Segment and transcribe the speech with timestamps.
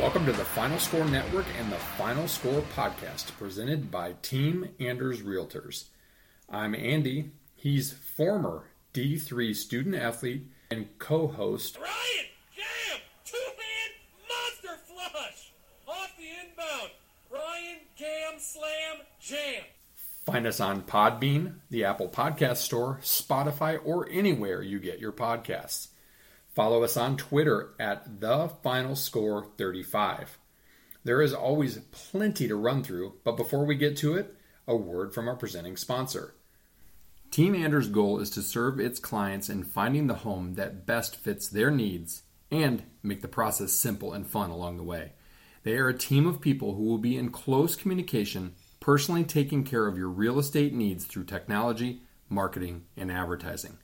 [0.00, 5.20] Welcome to the Final Score Network and the Final Score Podcast, presented by Team Anders
[5.20, 5.84] Realtors.
[6.48, 7.32] I'm Andy.
[7.54, 8.64] He's former
[8.94, 11.76] D3 student athlete and co host.
[11.76, 13.00] Ryan, jam!
[13.26, 13.92] Two hand
[14.26, 15.52] monster flush!
[15.86, 16.90] Off the inbound.
[17.30, 19.64] Ryan, cam, slam, jam.
[20.24, 25.88] Find us on Podbean, the Apple Podcast Store, Spotify, or anywhere you get your podcasts.
[26.54, 30.38] Follow us on Twitter at the Final Score 35.
[31.04, 34.34] There is always plenty to run through, but before we get to it,
[34.66, 36.34] a word from our presenting sponsor.
[37.30, 41.48] Team Anders' goal is to serve its clients in finding the home that best fits
[41.48, 45.12] their needs and make the process simple and fun along the way.
[45.62, 49.86] They are a team of people who will be in close communication, personally taking care
[49.86, 53.78] of your real estate needs through technology, marketing, and advertising.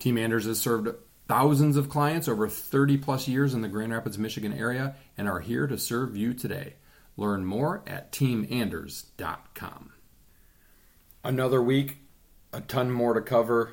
[0.00, 0.88] Team Anders has served
[1.32, 5.40] thousands of clients over 30 plus years in the Grand Rapids, Michigan area and are
[5.40, 6.74] here to serve you today.
[7.16, 9.92] Learn more at teamanders.com.
[11.24, 11.96] Another week,
[12.52, 13.72] a ton more to cover.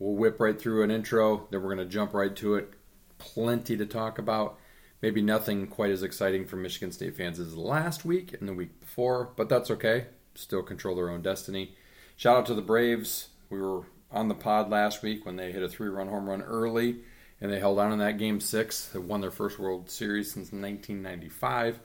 [0.00, 2.72] We'll whip right through an intro, then we're going to jump right to it.
[3.18, 4.58] Plenty to talk about.
[5.00, 8.80] Maybe nothing quite as exciting for Michigan State fans as last week and the week
[8.80, 10.06] before, but that's okay.
[10.34, 11.76] Still control their own destiny.
[12.16, 13.28] Shout out to the Braves.
[13.50, 16.42] We were on the pod last week when they hit a three run home run
[16.42, 16.98] early
[17.40, 18.86] and they held on in that game six.
[18.88, 21.80] They won their first World Series since 1995.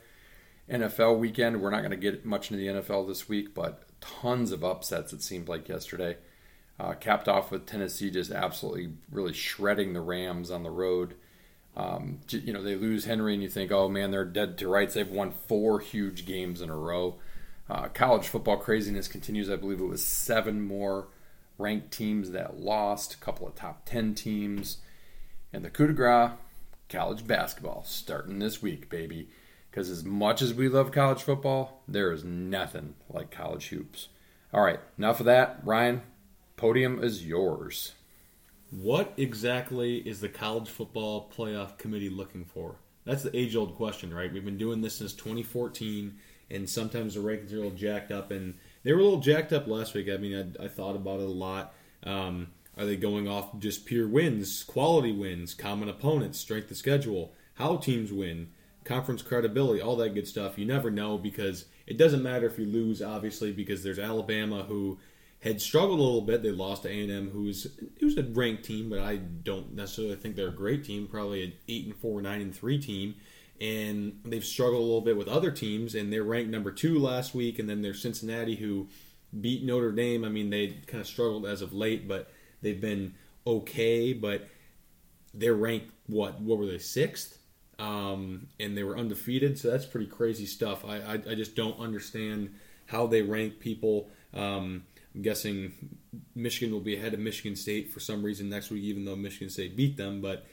[0.69, 4.51] NFL weekend, we're not going to get much into the NFL this week, but tons
[4.51, 6.17] of upsets it seemed like yesterday.
[6.79, 11.15] Uh, capped off with Tennessee just absolutely really shredding the Rams on the road.
[11.75, 14.93] Um, you know, they lose Henry and you think, oh man, they're dead to rights.
[14.93, 17.15] They've won four huge games in a row.
[17.69, 19.49] Uh, college football craziness continues.
[19.49, 21.07] I believe it was seven more
[21.57, 24.77] ranked teams that lost, a couple of top 10 teams.
[25.51, 26.31] And the coup de grace,
[26.89, 29.29] college basketball, starting this week, baby.
[29.69, 34.09] Because as much as we love college football, there is nothing like college hoops.
[34.53, 35.59] All right, enough of that.
[35.63, 36.01] Ryan,
[36.55, 37.93] podium is yours.
[38.71, 42.75] What exactly is the college football playoff committee looking for?
[43.05, 44.31] That's the age old question, right?
[44.31, 46.17] We've been doing this since 2014,
[46.49, 48.55] and sometimes the rankings are a little jacked up, and
[48.87, 50.07] they were a little jacked up last week.
[50.09, 51.73] I mean, I, I thought about it a lot.
[52.03, 57.33] Um, are they going off just pure wins, quality wins, common opponents, strength of schedule,
[57.55, 58.47] how teams win,
[58.85, 60.57] conference credibility, all that good stuff?
[60.57, 64.97] You never know because it doesn't matter if you lose, obviously, because there's Alabama who
[65.41, 66.41] had struggled a little bit.
[66.41, 67.67] They lost to A&M, who's
[67.99, 71.07] who's a ranked team, but I don't necessarily think they're a great team.
[71.07, 73.15] Probably an eight and four, nine and three team,
[73.59, 75.95] and they've struggled a little bit with other teams.
[75.95, 78.87] And they're ranked number two last week, and then there's Cincinnati who
[79.39, 80.23] beat Notre Dame.
[80.23, 82.31] I mean, they kind of struggled as of late, but
[82.61, 84.13] they've been okay.
[84.13, 84.47] But
[85.33, 86.39] they're ranked what?
[86.39, 87.37] What were they sixth?
[87.79, 90.83] Um, and they were undefeated, so that's pretty crazy stuff.
[90.83, 92.55] I, I, I just don't understand
[92.87, 94.09] how they rank people.
[94.33, 95.73] Um, I'm guessing
[96.33, 99.49] Michigan will be ahead of Michigan State for some reason next week, even though Michigan
[99.49, 100.21] State beat them.
[100.21, 100.47] But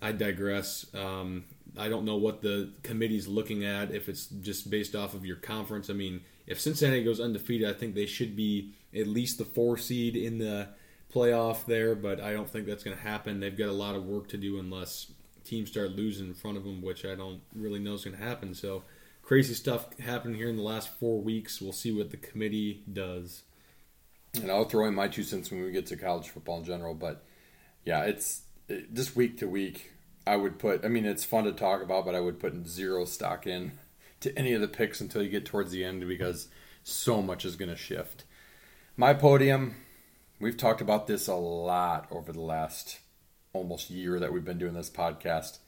[0.00, 0.86] I digress.
[0.94, 1.44] Um,
[1.78, 5.36] I don't know what the committee's looking at, if it's just based off of your
[5.36, 5.90] conference.
[5.90, 9.78] I mean, if Cincinnati goes undefeated, I think they should be at least the four
[9.78, 10.68] seed in the
[11.12, 13.40] playoff there, but I don't think that's going to happen.
[13.40, 15.12] They've got a lot of work to do unless
[15.44, 18.22] teams start losing in front of them, which I don't really know is going to
[18.22, 18.54] happen.
[18.54, 18.82] So,
[19.22, 21.60] crazy stuff happened here in the last four weeks.
[21.60, 23.42] We'll see what the committee does.
[24.34, 26.94] And I'll throw in my two cents when we get to college football in general.
[26.94, 27.24] But
[27.84, 29.92] yeah, it's it, just week to week.
[30.30, 30.84] I would put.
[30.84, 33.72] I mean, it's fun to talk about, but I would put zero stock in
[34.20, 36.46] to any of the picks until you get towards the end because
[36.84, 38.22] so much is going to shift.
[38.96, 39.74] My podium.
[40.38, 43.00] We've talked about this a lot over the last
[43.52, 45.58] almost year that we've been doing this podcast.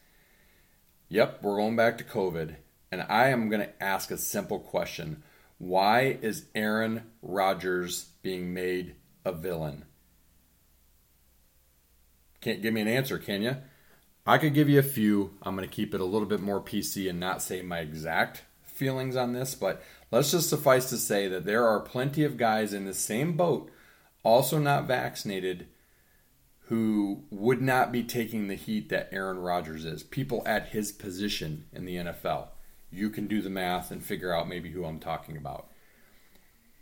[1.08, 2.54] Yep, we're going back to COVID,
[2.92, 5.24] and I am going to ask a simple question
[5.58, 8.94] why is Aaron Rodgers being made
[9.24, 9.86] a villain?
[12.40, 13.56] Can't give me an answer, can you?
[14.26, 15.34] I could give you a few.
[15.42, 18.42] I'm going to keep it a little bit more PC and not say my exact
[18.64, 22.72] feelings on this, but let's just suffice to say that there are plenty of guys
[22.72, 23.70] in the same boat,
[24.22, 25.66] also not vaccinated,
[26.66, 30.02] who would not be taking the heat that Aaron Rodgers is.
[30.02, 32.48] People at his position in the NFL
[32.92, 35.68] you can do the math and figure out maybe who I'm talking about.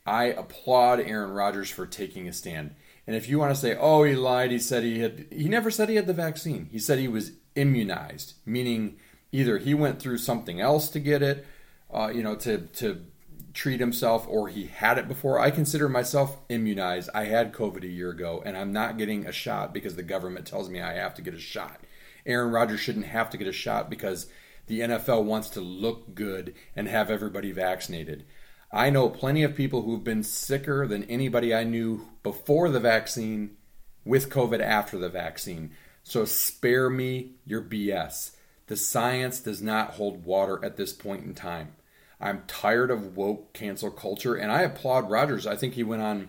[0.04, 2.75] I applaud Aaron Rodgers for taking a stand.
[3.10, 4.52] And if you want to say, "Oh, he lied.
[4.52, 6.68] He said he had he never said he had the vaccine.
[6.70, 9.00] He said he was immunized, meaning
[9.32, 11.44] either he went through something else to get it,
[11.92, 13.04] uh, you know, to to
[13.52, 15.40] treat himself or he had it before.
[15.40, 17.10] I consider myself immunized.
[17.12, 20.46] I had COVID a year ago and I'm not getting a shot because the government
[20.46, 21.80] tells me I have to get a shot.
[22.24, 24.28] Aaron Rodgers shouldn't have to get a shot because
[24.68, 28.24] the NFL wants to look good and have everybody vaccinated.
[28.72, 33.56] I know plenty of people who've been sicker than anybody I knew before the vaccine
[34.05, 35.72] with COVID after the vaccine.
[36.05, 38.37] So spare me your BS.
[38.69, 41.75] The science does not hold water at this point in time.
[42.20, 45.46] I'm tired of woke cancel culture, and I applaud Rodgers.
[45.46, 46.28] I think he went on,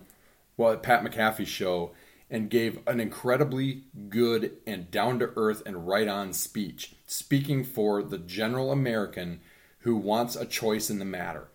[0.57, 1.91] well, Pat McAfee's show
[2.27, 8.01] and gave an incredibly good and down to earth and right on speech, speaking for
[8.01, 9.41] the general American
[9.79, 11.49] who wants a choice in the matter.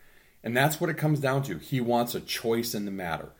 [0.46, 1.58] And that's what it comes down to.
[1.58, 3.30] He wants a choice in the matter.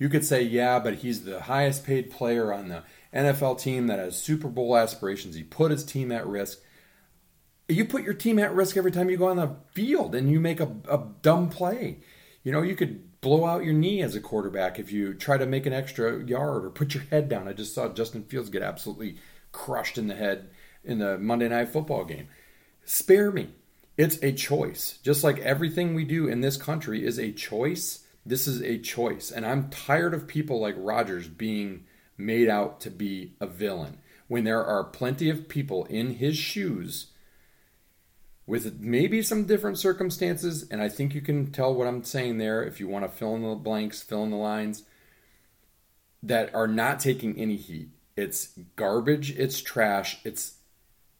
[0.00, 2.82] You could say, yeah, but he's the highest paid player on the
[3.14, 5.36] NFL team that has Super Bowl aspirations.
[5.36, 6.58] He put his team at risk.
[7.68, 10.40] You put your team at risk every time you go on the field and you
[10.40, 11.98] make a, a dumb play.
[12.42, 15.46] You know, you could blow out your knee as a quarterback if you try to
[15.46, 17.46] make an extra yard or put your head down.
[17.46, 19.18] I just saw Justin Fields get absolutely
[19.52, 20.50] crushed in the head
[20.82, 22.26] in the Monday Night Football game.
[22.84, 23.50] Spare me.
[23.96, 24.98] It's a choice.
[25.02, 29.30] Just like everything we do in this country is a choice, this is a choice.
[29.30, 31.84] And I'm tired of people like Rodgers being
[32.18, 33.98] made out to be a villain
[34.28, 37.12] when there are plenty of people in his shoes
[38.46, 40.66] with maybe some different circumstances.
[40.70, 43.34] And I think you can tell what I'm saying there if you want to fill
[43.34, 44.82] in the blanks, fill in the lines
[46.22, 47.90] that are not taking any heat.
[48.16, 50.54] It's garbage, it's trash, it's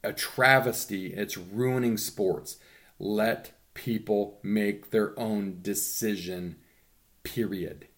[0.02, 2.56] a travesty, it's ruining sports.
[2.98, 6.56] Let people make their own decision,
[7.22, 7.88] period.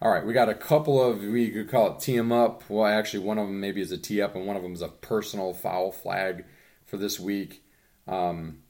[0.00, 2.62] All right, we got a couple of we could call it tee 'em up.
[2.70, 4.82] Well, actually, one of them maybe is a tee up, and one of them is
[4.82, 6.44] a personal foul flag
[6.84, 7.64] for this week.
[8.06, 8.62] Um,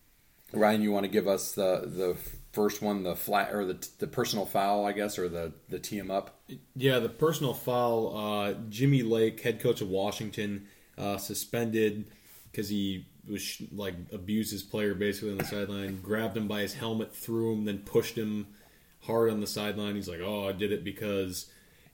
[0.53, 2.17] Ryan, you want to give us the the
[2.53, 6.01] first one, the flat or the the personal foul, I guess, or the the tee
[6.01, 6.41] 'em up?
[6.75, 8.17] Yeah, the personal foul.
[8.17, 10.67] Uh, Jimmy Lake, head coach of Washington,
[10.97, 12.11] uh, suspended
[12.51, 16.75] because he was like abused his player basically on the sideline, grabbed him by his
[16.75, 18.47] helmet, threw him, then pushed him
[19.01, 19.95] hard on the sideline.
[19.97, 21.47] He's like, "Oh, I did it because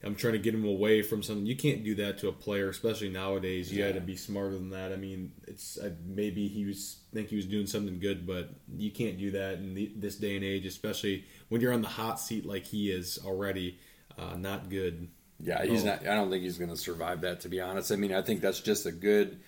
[0.03, 2.69] I'm trying to get him away from something." You can't do that to a player,
[2.69, 3.73] especially nowadays.
[3.73, 3.89] You Yeah.
[3.89, 4.93] got to be smarter than that.
[4.93, 8.91] I mean, it's uh, maybe he was think he was doing something good, but you
[8.91, 12.21] can't do that in the, this day and age, especially when you're on the hot
[12.21, 13.79] seat like he is already.
[14.17, 15.09] Uh, not good.
[15.41, 15.87] Yeah, he's Oh.
[15.87, 16.03] not.
[16.07, 17.41] I don't think he's going to survive that.
[17.41, 19.41] To be honest, I mean, I think that's just a good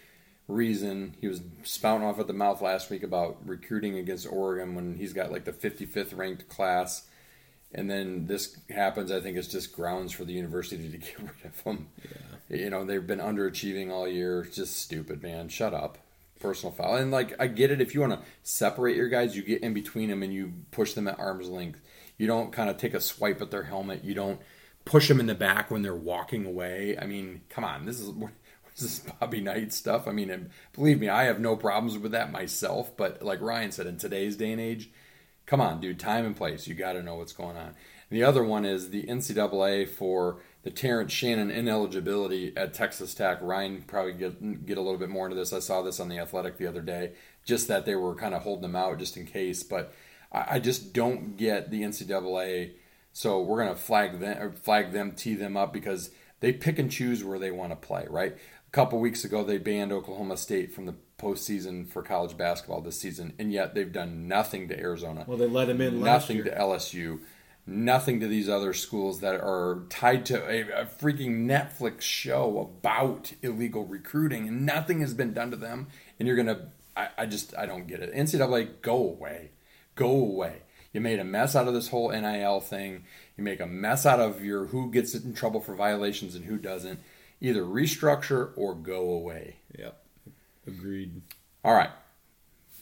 [0.48, 1.16] reason.
[1.20, 5.12] He was spouting off at the mouth last week about recruiting against Oregon when he's
[5.12, 7.06] got like the 55th ranked class,
[7.72, 9.10] and then this happens.
[9.10, 11.88] I think it's just grounds for the university to get rid of him.
[12.02, 12.56] Yeah.
[12.58, 14.42] You know, they've been underachieving all year.
[14.42, 15.48] It's just stupid, man.
[15.48, 15.98] Shut up.
[16.38, 16.96] Personal foul.
[16.96, 17.80] And like, I get it.
[17.80, 20.92] If you want to separate your guys, you get in between them and you push
[20.92, 21.80] them at arm's length.
[22.18, 24.04] You don't kind of take a swipe at their helmet.
[24.04, 24.40] You don't
[24.84, 26.96] push them in the back when they're walking away.
[26.96, 28.10] I mean, come on, this is
[28.78, 30.06] this is Bobby Knight stuff.
[30.06, 32.94] I mean, believe me, I have no problems with that myself.
[32.94, 34.90] But like Ryan said, in today's day and age,
[35.46, 36.66] come on, dude, time and place.
[36.66, 37.68] You got to know what's going on.
[37.68, 43.38] And the other one is the NCAA for the Terrence Shannon ineligibility at Texas Tech.
[43.40, 45.54] Ryan probably get get a little bit more into this.
[45.54, 47.12] I saw this on the Athletic the other day,
[47.46, 49.62] just that they were kind of holding them out just in case.
[49.62, 49.94] But
[50.30, 52.72] I, I just don't get the NCAA.
[53.14, 57.24] So we're gonna flag them, flag them, tee them up because they pick and choose
[57.24, 58.06] where they want to play.
[58.08, 58.36] Right.
[58.76, 63.00] A couple weeks ago, they banned Oklahoma State from the postseason for college basketball this
[63.00, 66.44] season, and yet they've done nothing to Arizona Well, they let him in last nothing
[66.44, 67.20] to LSU,
[67.66, 73.32] nothing to these other schools that are tied to a, a freaking Netflix show about
[73.40, 75.86] illegal recruiting, and nothing has been done to them.
[76.18, 78.14] And you're gonna, I, I just, I don't get it.
[78.14, 79.52] NCAA, go away,
[79.94, 80.64] go away.
[80.92, 83.04] You made a mess out of this whole NIL thing.
[83.38, 86.58] You make a mess out of your who gets in trouble for violations and who
[86.58, 87.00] doesn't.
[87.40, 89.56] Either restructure or go away.
[89.78, 90.02] Yep.
[90.66, 91.22] Agreed.
[91.64, 91.90] All right.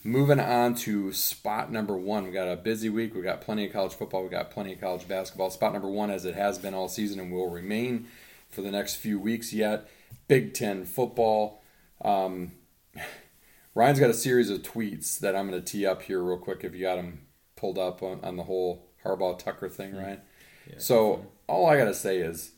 [0.07, 2.25] Moving on to spot number one.
[2.25, 3.15] We got a busy week.
[3.15, 4.23] We got plenty of college football.
[4.23, 5.51] We got plenty of college basketball.
[5.51, 8.07] Spot number one, as it has been all season and will remain
[8.51, 9.89] for the next few weeks yet.
[10.29, 11.63] Big Ten football.
[12.03, 12.53] Um,
[13.75, 16.63] Ryan's got a series of tweets that I'm going to tee up here real quick.
[16.63, 17.23] If you got them
[17.57, 20.21] pulled up on, on the whole Harbaugh Tucker thing, Ryan.
[20.79, 22.53] so all I got to say is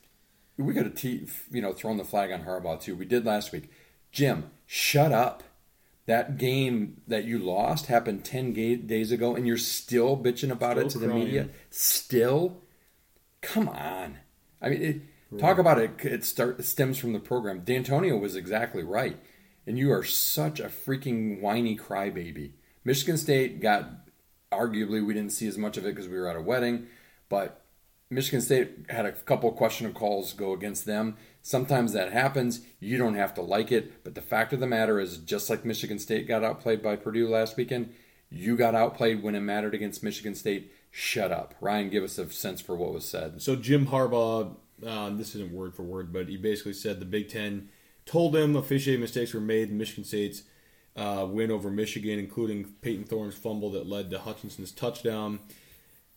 [0.59, 2.97] we could have te- you know thrown the flag on Harbaugh too.
[2.97, 3.71] We did last week.
[4.11, 5.43] Jim, shut up.
[6.07, 10.79] That game that you lost happened 10 ga- days ago, and you're still bitching about
[10.79, 11.49] it to Still the media?
[11.69, 12.63] Still?
[13.43, 14.19] Come on.
[14.63, 15.91] I mean, it, talk about it.
[16.05, 17.63] It, start, it stems from the program.
[17.63, 19.19] Dantonio was exactly right.
[19.67, 22.53] And you are such a freaking whiny crybaby.
[22.85, 23.91] Michigan State got,
[24.53, 26.87] arguably, we didn't see as much of it because we were at a wedding,
[27.29, 27.65] but
[28.09, 31.17] Michigan State had a couple questionable calls go against them.
[31.43, 32.61] Sometimes that happens.
[32.79, 35.65] You don't have to like it, but the fact of the matter is, just like
[35.65, 37.93] Michigan State got outplayed by Purdue last weekend,
[38.31, 40.73] you got outplayed when it mattered against Michigan State.
[40.91, 41.91] Shut up, Ryan.
[41.91, 43.43] Give us a sense for what was said.
[43.43, 47.29] So Jim Harbaugh, uh, this isn't word for word, but he basically said the Big
[47.29, 47.69] Ten
[48.05, 50.45] told him officiating mistakes were made in Michigan State's
[50.97, 55.41] uh, win over Michigan, including Payton Thorne's fumble that led to Hutchinson's touchdown.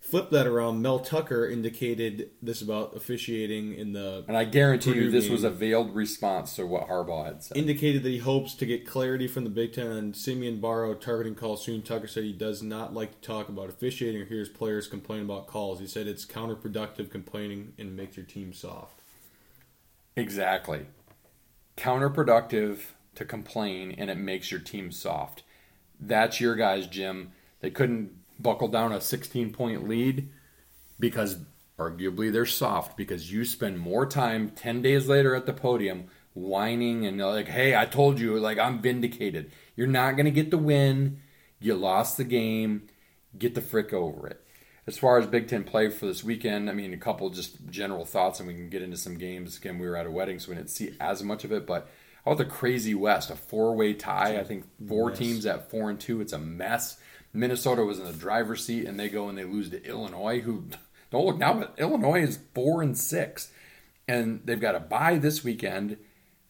[0.09, 0.81] Flip that around.
[0.81, 4.23] Mel Tucker indicated this about officiating in the.
[4.27, 5.33] And I guarantee Purdue you, this game.
[5.33, 7.57] was a veiled response to what Harbaugh had said.
[7.57, 11.35] indicated that he hopes to get clarity from the Big Ten on Simeon Barrow targeting
[11.35, 11.83] calls soon.
[11.83, 15.45] Tucker said he does not like to talk about officiating or hears players complain about
[15.45, 15.79] calls.
[15.79, 18.99] He said it's counterproductive complaining and makes your team soft.
[20.15, 20.87] Exactly.
[21.77, 22.79] Counterproductive
[23.13, 25.43] to complain and it makes your team soft.
[25.99, 27.31] That's your guys, Jim.
[27.61, 30.29] They couldn't buckle down a 16 point lead
[30.99, 31.37] because
[31.77, 37.05] arguably they're soft because you spend more time 10 days later at the podium whining
[37.05, 39.51] and like, hey, I told you, like, I'm vindicated.
[39.75, 41.21] You're not going to get the win.
[41.59, 42.87] You lost the game.
[43.37, 44.43] Get the frick over it.
[44.87, 48.05] As far as Big Ten play for this weekend, I mean, a couple just general
[48.05, 49.57] thoughts, and we can get into some games.
[49.57, 51.67] Again, we were at a wedding, so we didn't see as much of it.
[51.67, 51.87] But
[52.25, 53.29] how about the crazy West?
[53.29, 54.39] A four-way tie.
[54.39, 56.21] I think four teams at four and two.
[56.21, 56.97] It's a mess.
[57.33, 60.65] Minnesota was in the driver's seat, and they go and they lose to Illinois, who
[61.11, 63.51] don't look now, but Illinois is four and six,
[64.07, 65.97] and they've got a bye this weekend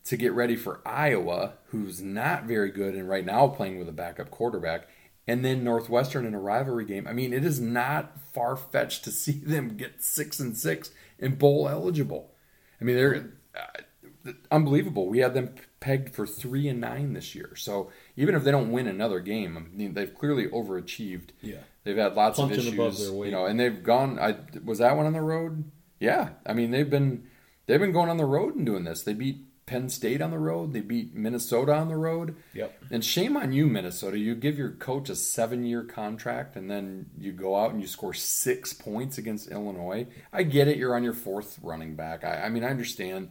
[0.06, 3.94] to get ready for Iowa, who's not very good and right now playing with a
[3.94, 4.88] backup quarterback,
[5.28, 7.08] and then Northwestern in a rivalry game.
[7.08, 11.38] I mean, it is not far fetched to see them get six and six and
[11.38, 12.34] bowl eligible.
[12.82, 15.08] I mean, they're uh, unbelievable.
[15.08, 17.56] We had them pegged for three and nine this year.
[17.56, 21.30] So even if they don't win another game, I mean, they've clearly overachieved.
[21.42, 21.60] Yeah.
[21.86, 23.28] They've had lots Punching of issues, above their weight.
[23.28, 24.20] you know, and they've gone.
[24.20, 25.72] I was that one on the road.
[26.02, 27.28] Yeah, I mean they've been
[27.66, 29.04] they've been going on the road and doing this.
[29.04, 30.74] They beat Penn State on the road.
[30.74, 32.36] They beat Minnesota on the road.
[32.54, 32.84] Yep.
[32.92, 34.18] And shame on you, Minnesota.
[34.18, 37.88] You give your coach a seven year contract and then you go out and you
[37.88, 40.08] score six points against Illinois.
[40.34, 40.78] I get it.
[40.78, 42.26] You're on your fourth running back.
[42.26, 43.30] I, I mean, I understand.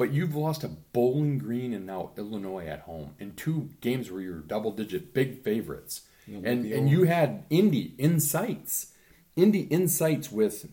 [0.00, 4.22] But you've lost to Bowling Green and now Illinois at home in two games where
[4.22, 6.08] you're double digit big favorites.
[6.26, 8.94] And, the and you had Indy insights.
[9.36, 10.70] Indy insights with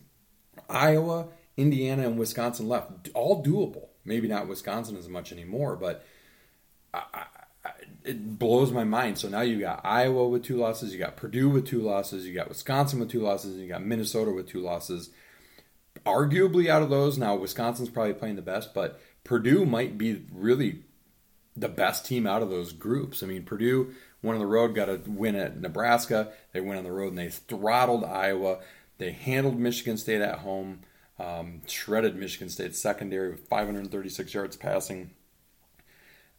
[0.70, 1.26] Iowa,
[1.58, 3.10] Indiana, and Wisconsin left.
[3.12, 3.88] All doable.
[4.02, 6.06] Maybe not Wisconsin as much anymore, but
[6.94, 7.70] I, I-
[8.04, 9.18] it blows my mind.
[9.18, 12.32] So now you got Iowa with two losses, you got Purdue with two losses, you
[12.32, 15.10] got Wisconsin with two losses, and you got Minnesota with two losses.
[16.06, 20.84] Arguably, out of those, now Wisconsin's probably playing the best, but Purdue might be really
[21.54, 23.22] the best team out of those groups.
[23.22, 23.92] I mean, Purdue
[24.22, 26.32] went on the road, got a win at Nebraska.
[26.54, 28.60] They went on the road and they throttled Iowa.
[28.96, 30.80] They handled Michigan State at home,
[31.18, 35.10] um, shredded Michigan State secondary with 536 yards passing.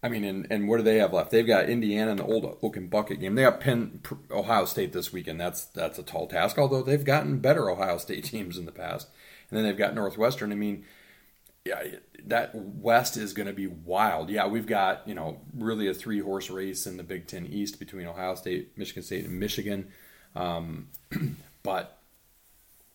[0.02, 1.30] I mean, and, and what do they have left?
[1.30, 3.36] They've got Indiana in the old Oaken Bucket game.
[3.36, 5.40] They got Penn, Ohio State this weekend.
[5.40, 6.58] That's that's a tall task.
[6.58, 9.10] Although they've gotten better Ohio State teams in the past,
[9.52, 10.52] and then they've got Northwestern.
[10.52, 10.86] I mean,
[11.70, 11.84] yeah,
[12.26, 14.30] that West is going to be wild.
[14.30, 17.80] Yeah, we've got you know really a three horse race in the Big Ten East
[17.80, 19.92] between Ohio State, Michigan State, and Michigan.
[20.36, 20.88] Um,
[21.64, 22.00] but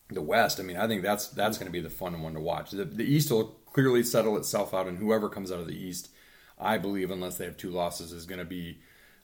[0.09, 2.39] the West, I mean, I think that's that's going to be the fun one to
[2.39, 2.71] watch.
[2.71, 6.09] The, the East will clearly settle itself out, and whoever comes out of the East,
[6.59, 8.79] I believe, unless they have two losses, is going to be,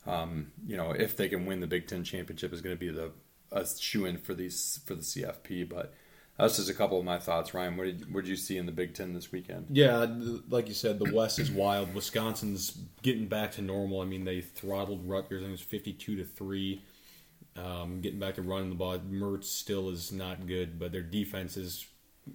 [0.08, 2.90] um, you know, if they can win the Big Ten championship, is going to be
[2.90, 3.12] the
[3.52, 5.68] a shoe in for these for the CFP.
[5.68, 5.94] But
[6.42, 7.54] that's just a couple of my thoughts.
[7.54, 9.68] Ryan, what did what did you see in the Big Ten this weekend?
[9.70, 10.08] Yeah,
[10.50, 11.94] like you said, the West is wild.
[11.94, 14.02] Wisconsin's getting back to normal.
[14.02, 15.40] I mean, they throttled Rutgers.
[15.40, 16.82] I think it was fifty-two to three.
[17.56, 18.98] Um, getting back to running the ball.
[19.00, 21.86] Mertz still is not good, but their defense is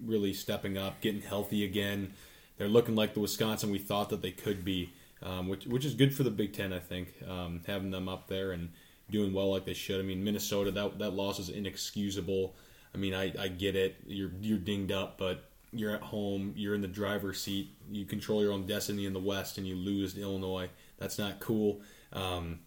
[0.05, 2.13] really stepping up, getting healthy again.
[2.59, 5.95] They're looking like the Wisconsin we thought that they could be, um, which which is
[5.95, 6.73] good for the Big Ten.
[6.73, 8.71] I think um, having them up there and
[9.11, 10.01] doing well like they should.
[10.01, 12.55] I mean, Minnesota that that loss is inexcusable.
[12.97, 13.97] I mean, I, I get it.
[14.07, 16.55] You're you're dinged up, but you're at home.
[16.57, 17.77] You're in the driver's seat.
[17.91, 20.71] You control your own destiny in the West, and you lose to Illinois.
[20.97, 21.83] That's not cool.
[22.15, 22.61] Um,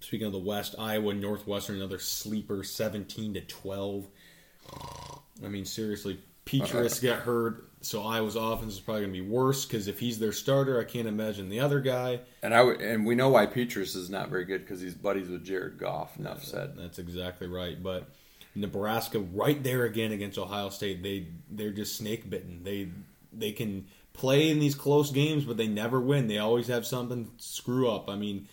[0.00, 4.08] speaking of the West, Iowa Northwestern, another sleeper, seventeen to twelve.
[5.44, 9.64] I mean, seriously, Petras got hurt, so Iowa's offense is probably going to be worse
[9.64, 12.20] because if he's their starter, I can't imagine the other guy.
[12.42, 15.28] And I would, and we know why Petras is not very good because he's buddies
[15.28, 16.18] with Jared Goff.
[16.18, 16.74] Enough said.
[16.76, 17.80] That's exactly right.
[17.80, 18.08] But
[18.54, 22.64] Nebraska, right there again against Ohio State, they they're just snake bitten.
[22.64, 22.88] They
[23.32, 26.26] they can play in these close games, but they never win.
[26.26, 28.08] They always have something screw up.
[28.10, 28.48] I mean,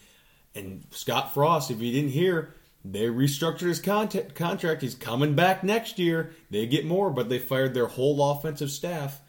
[0.53, 4.81] and Scott Frost, if you didn't hear, They restructured his contract.
[4.83, 6.35] He's coming back next year.
[6.51, 9.21] They get more, but they fired their whole offensive staff.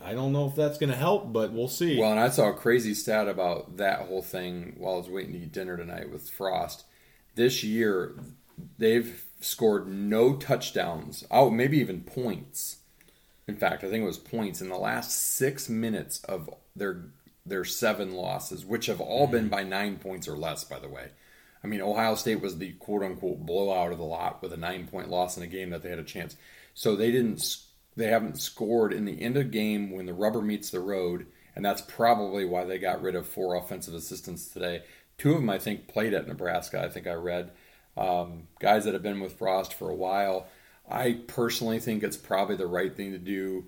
[0.00, 1.98] I don't know if that's going to help, but we'll see.
[1.98, 5.32] Well, and I saw a crazy stat about that whole thing while I was waiting
[5.32, 6.84] to eat dinner tonight with Frost.
[7.34, 8.14] This year,
[8.76, 11.24] they've scored no touchdowns.
[11.30, 12.78] Oh, maybe even points.
[13.46, 17.06] In fact, I think it was points in the last six minutes of their
[17.46, 19.50] their seven losses, which have all been mm.
[19.50, 20.64] by nine points or less.
[20.64, 21.10] By the way,
[21.64, 24.86] I mean Ohio State was the quote unquote blowout of the lot with a nine
[24.86, 26.36] point loss in a game that they had a chance.
[26.74, 27.56] So they didn't.
[27.96, 31.26] They haven't scored in the end of the game when the rubber meets the road,
[31.56, 34.82] and that's probably why they got rid of four offensive assistants today.
[35.16, 36.80] Two of them, I think, played at Nebraska.
[36.80, 37.50] I think I read
[37.98, 40.46] um, guys that have been with Frost for a while.
[40.88, 43.66] I personally think it's probably the right thing to do.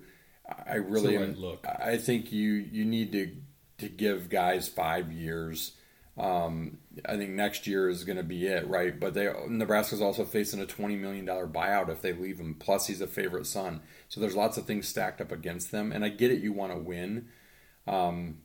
[0.67, 1.65] I really right am, look.
[1.67, 3.35] I think you you need to
[3.79, 5.73] to give guys five years.
[6.17, 8.97] Um, I think next year is going to be it, right?
[8.99, 12.55] But they Nebraska's also facing a twenty million dollar buyout if they leave him.
[12.55, 15.91] Plus, he's a favorite son, so there's lots of things stacked up against them.
[15.91, 17.27] And I get it, you want to win.
[17.87, 18.39] Um,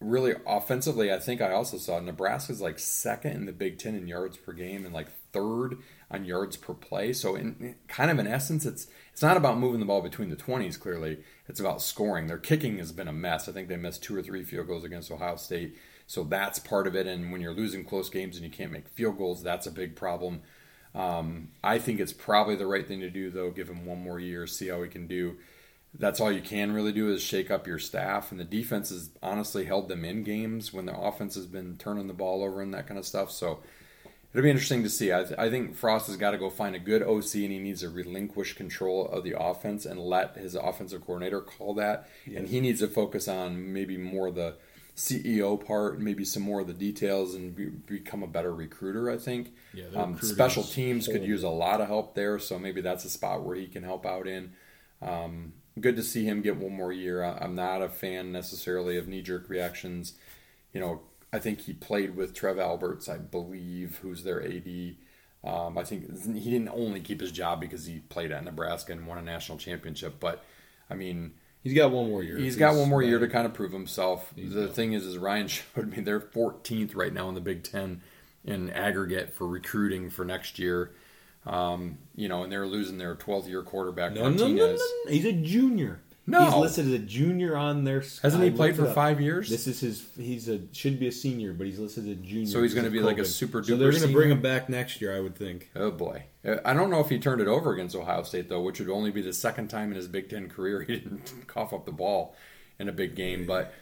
[0.00, 4.06] really, offensively, I think I also saw Nebraska's like second in the Big Ten in
[4.08, 5.78] yards per game and like third
[6.10, 7.12] on yards per play.
[7.12, 10.36] So, in kind of in essence, it's it's not about moving the ball between the
[10.36, 10.76] twenties.
[10.76, 11.18] Clearly,
[11.48, 12.26] it's about scoring.
[12.26, 13.48] Their kicking has been a mess.
[13.48, 15.76] I think they missed two or three field goals against Ohio State.
[16.06, 17.06] So that's part of it.
[17.06, 19.94] And when you're losing close games and you can't make field goals, that's a big
[19.94, 20.42] problem.
[20.92, 23.52] Um, I think it's probably the right thing to do, though.
[23.52, 25.36] Give him one more year, see how he can do.
[25.96, 28.30] That's all you can really do is shake up your staff.
[28.30, 32.08] And the defense has honestly held them in games when the offense has been turning
[32.08, 33.30] the ball over and that kind of stuff.
[33.30, 33.60] So
[34.32, 35.12] it'll be interesting to see.
[35.12, 37.58] I, th- I think Frost has got to go find a good OC and he
[37.58, 42.08] needs to relinquish control of the offense and let his offensive coordinator call that.
[42.26, 44.54] And he needs to focus on maybe more the
[44.96, 49.10] CEO part, maybe some more of the details, and be, become a better recruiter.
[49.10, 49.52] I think.
[49.72, 53.10] Yeah, um, special teams could use a lot of help there, so maybe that's a
[53.10, 54.52] spot where he can help out in.
[55.00, 57.22] Um, good to see him get one more year.
[57.24, 60.14] I- I'm not a fan necessarily of knee jerk reactions.
[60.74, 61.00] You know,
[61.32, 64.96] I think he played with Trev Alberts, I believe, who's their AD.
[65.42, 69.06] Um, I think he didn't only keep his job because he played at Nebraska and
[69.06, 70.44] won a national championship, but
[70.90, 72.38] I mean, He's got one more year.
[72.38, 74.32] He's got one more year to kind of prove himself.
[74.34, 78.00] the thing is, is Ryan showed me they're 14th right now in the Big Ten
[78.44, 80.92] in aggregate for recruiting for next year.
[81.46, 85.10] Um, you know, and they're losing their 12th year quarterback No, no, no, no, no.
[85.10, 86.00] He's a junior.
[86.30, 86.44] No.
[86.44, 88.00] he's listed as a junior on their.
[88.22, 89.48] Hasn't he played for five years?
[89.48, 90.06] This is his.
[90.16, 92.46] He's a should be a senior, but he's listed as a junior.
[92.46, 93.26] So he's gonna of be like a COVID.
[93.26, 95.70] super So they're going to bring him back next year, I would think.
[95.76, 98.60] Oh boy, Uh, I don't know if he turned it over against Ohio State though,
[98.62, 101.72] which would only be the second time in his Big Ten career he didn't cough
[101.72, 102.34] up the ball
[102.78, 103.46] in a big game.
[103.46, 103.72] But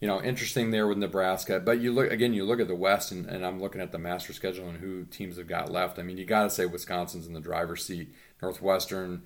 [0.00, 1.60] you know, interesting there with Nebraska.
[1.60, 3.98] But you look again, you look at the West, and, and I'm looking at the
[3.98, 5.98] master schedule and who teams have got left.
[5.98, 8.12] I mean, you got to say Wisconsin's in the driver's seat.
[8.42, 9.22] Northwestern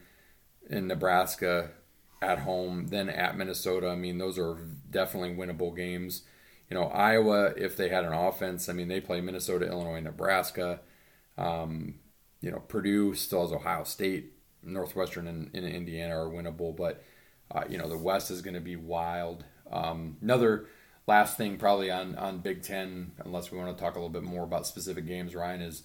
[0.71, 1.71] and Nebraska
[2.21, 3.89] at home, then at Minnesota.
[3.89, 4.57] I mean, those are
[4.91, 6.23] definitely winnable games.
[6.71, 10.81] You know, Iowa, if they had an offense, I mean, they play Minnesota, Illinois, Nebraska.
[11.39, 11.95] Um,
[12.41, 17.03] you know, Purdue still has Ohio State, Northwestern, and, and Indiana are winnable, but
[17.51, 19.45] uh, you know the West is going to be wild.
[19.71, 20.67] Um, another
[21.07, 24.23] last thing, probably on on Big Ten, unless we want to talk a little bit
[24.23, 25.35] more about specific games.
[25.35, 25.85] Ryan is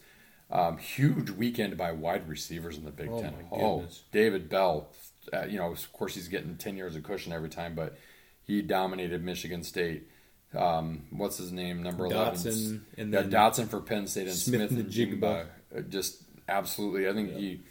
[0.52, 3.34] um, huge weekend by wide receivers in the Big Oh, Ten.
[3.52, 3.86] Oh.
[4.12, 4.89] David Bell.
[5.31, 7.97] Uh, you know, of course, he's getting ten years of cushion every time, but
[8.41, 10.07] he dominated Michigan State.
[10.55, 11.81] Um, what's his name?
[11.83, 12.33] Number eleven.
[12.39, 15.45] Dotson, and yeah, Dotson for Penn State and Smith Smith, and Jigba.
[15.75, 17.62] Uh, Just absolutely, I think he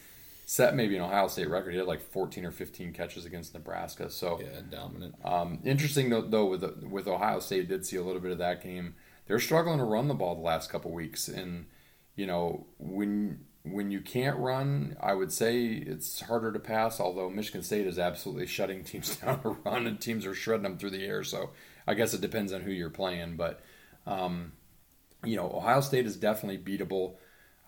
[0.46, 1.72] set maybe an Ohio State record.
[1.72, 4.10] He had like 14 or 15 catches against Nebraska.
[4.10, 5.14] So Yeah, dominant.
[5.24, 8.62] um, interesting though, though with with Ohio State, did see a little bit of that
[8.62, 8.94] game.
[9.26, 11.66] They're struggling to run the ball the last couple weeks, and
[12.16, 16.98] you know when when you can't run, I would say it's harder to pass.
[16.98, 20.78] Although Michigan State is absolutely shutting teams down to run, and teams are shredding them
[20.78, 21.22] through the air.
[21.22, 21.50] So
[21.86, 23.60] I guess it depends on who you're playing, but
[24.06, 24.52] um,
[25.24, 27.14] you know Ohio State is definitely beatable.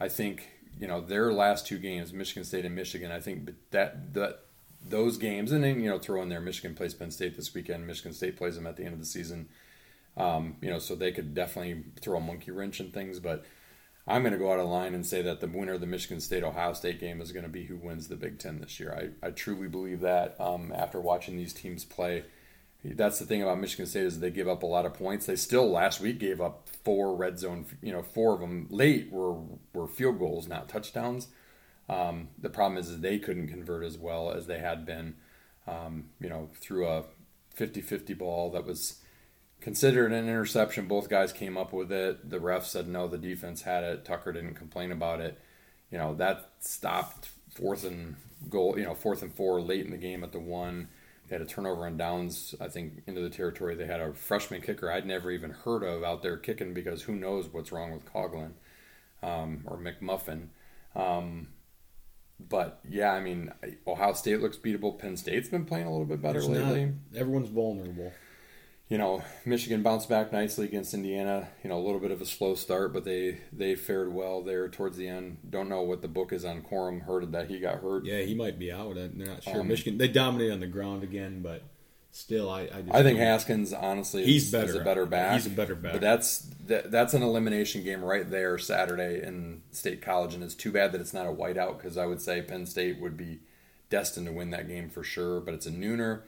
[0.00, 3.12] I think you know their last two games, Michigan State and Michigan.
[3.12, 4.40] I think that that
[4.86, 7.86] those games, and then you know throw in there Michigan plays Penn State this weekend.
[7.86, 9.48] Michigan State plays them at the end of the season.
[10.16, 13.18] Um, you know, so they could definitely throw a monkey wrench in things.
[13.18, 13.44] But
[14.06, 16.20] I'm going to go out of line and say that the winner of the Michigan
[16.20, 19.12] State Ohio State game is going to be who wins the Big Ten this year.
[19.22, 22.24] I, I truly believe that um, after watching these teams play.
[22.86, 25.24] That's the thing about Michigan State is they give up a lot of points.
[25.24, 27.64] They still last week gave up four red zone.
[27.80, 29.36] You know, four of them late were
[29.72, 31.28] were field goals, not touchdowns.
[31.88, 35.14] Um, the problem is, is they couldn't convert as well as they had been.
[35.66, 37.04] Um, you know, through a
[37.58, 39.00] 50-50 ball that was
[39.64, 40.86] considered an interception.
[40.86, 42.28] Both guys came up with it.
[42.28, 44.04] The ref said no, the defense had it.
[44.04, 45.40] Tucker didn't complain about it.
[45.90, 48.16] you know that stopped fourth and
[48.50, 50.88] goal, you know fourth and four late in the game at the one.
[51.26, 53.74] They had a turnover on downs, I think, into the territory.
[53.74, 57.14] They had a freshman kicker I'd never even heard of out there kicking because who
[57.16, 58.52] knows what's wrong with Coghlin
[59.22, 60.48] um, or McMuffin.
[60.94, 61.48] Um,
[62.38, 63.50] but yeah, I mean,
[63.86, 64.98] Ohio State looks beatable.
[64.98, 66.84] Penn State's been playing a little bit better It's lately.
[66.86, 68.12] not- everyone's vulnerable.
[68.88, 71.48] You know, Michigan bounced back nicely against Indiana.
[71.62, 74.68] You know, a little bit of a slow start, but they they fared well there
[74.68, 75.38] towards the end.
[75.48, 77.02] Don't know what the book is on Corum.
[77.06, 78.04] Heard that he got hurt.
[78.04, 78.94] Yeah, he might be out.
[78.94, 79.60] They're not sure.
[79.60, 81.62] Um, Michigan they dominate on the ground again, but
[82.10, 84.80] still, I I, just I think Haskins honestly He's is better.
[84.80, 85.32] a better back.
[85.32, 85.92] He's a better back.
[85.92, 90.54] But that's that, that's an elimination game right there Saturday in State College, and it's
[90.54, 93.40] too bad that it's not a whiteout because I would say Penn State would be
[93.88, 95.40] destined to win that game for sure.
[95.40, 96.20] But it's a nooner.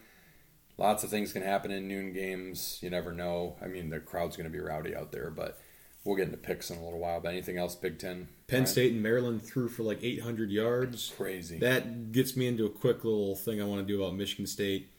[0.79, 2.79] Lots of things can happen in noon games.
[2.83, 3.57] You never know.
[3.63, 5.59] I mean, the crowd's going to be rowdy out there, but
[6.05, 7.21] we'll get into picks in a little while.
[7.21, 8.29] But anything else, Big Ten?
[8.47, 8.67] Penn Ryan?
[8.67, 11.13] State and Maryland threw for like 800 yards.
[11.17, 11.59] crazy.
[11.59, 14.91] That gets me into a quick little thing I want to do about Michigan State.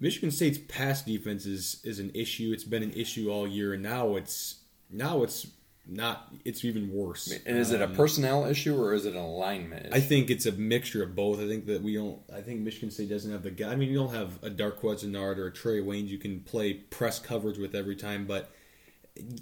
[0.00, 2.50] Michigan State's pass defense is, is an issue.
[2.52, 4.56] It's been an issue all year, and now it's
[4.90, 5.46] now it's
[5.86, 6.32] not.
[6.44, 7.30] It's even worse.
[7.44, 9.94] and is it a Um, personnel issue or is it an alignment issue?
[9.94, 11.40] I think it's a mixture of both.
[11.40, 12.20] I think that we don't.
[12.32, 13.72] I think Michigan State doesn't have the guy.
[13.72, 16.74] I mean, you don't have a Darqueze Dennard or a Trey Waynes you can play
[16.74, 18.50] press coverage with every time, but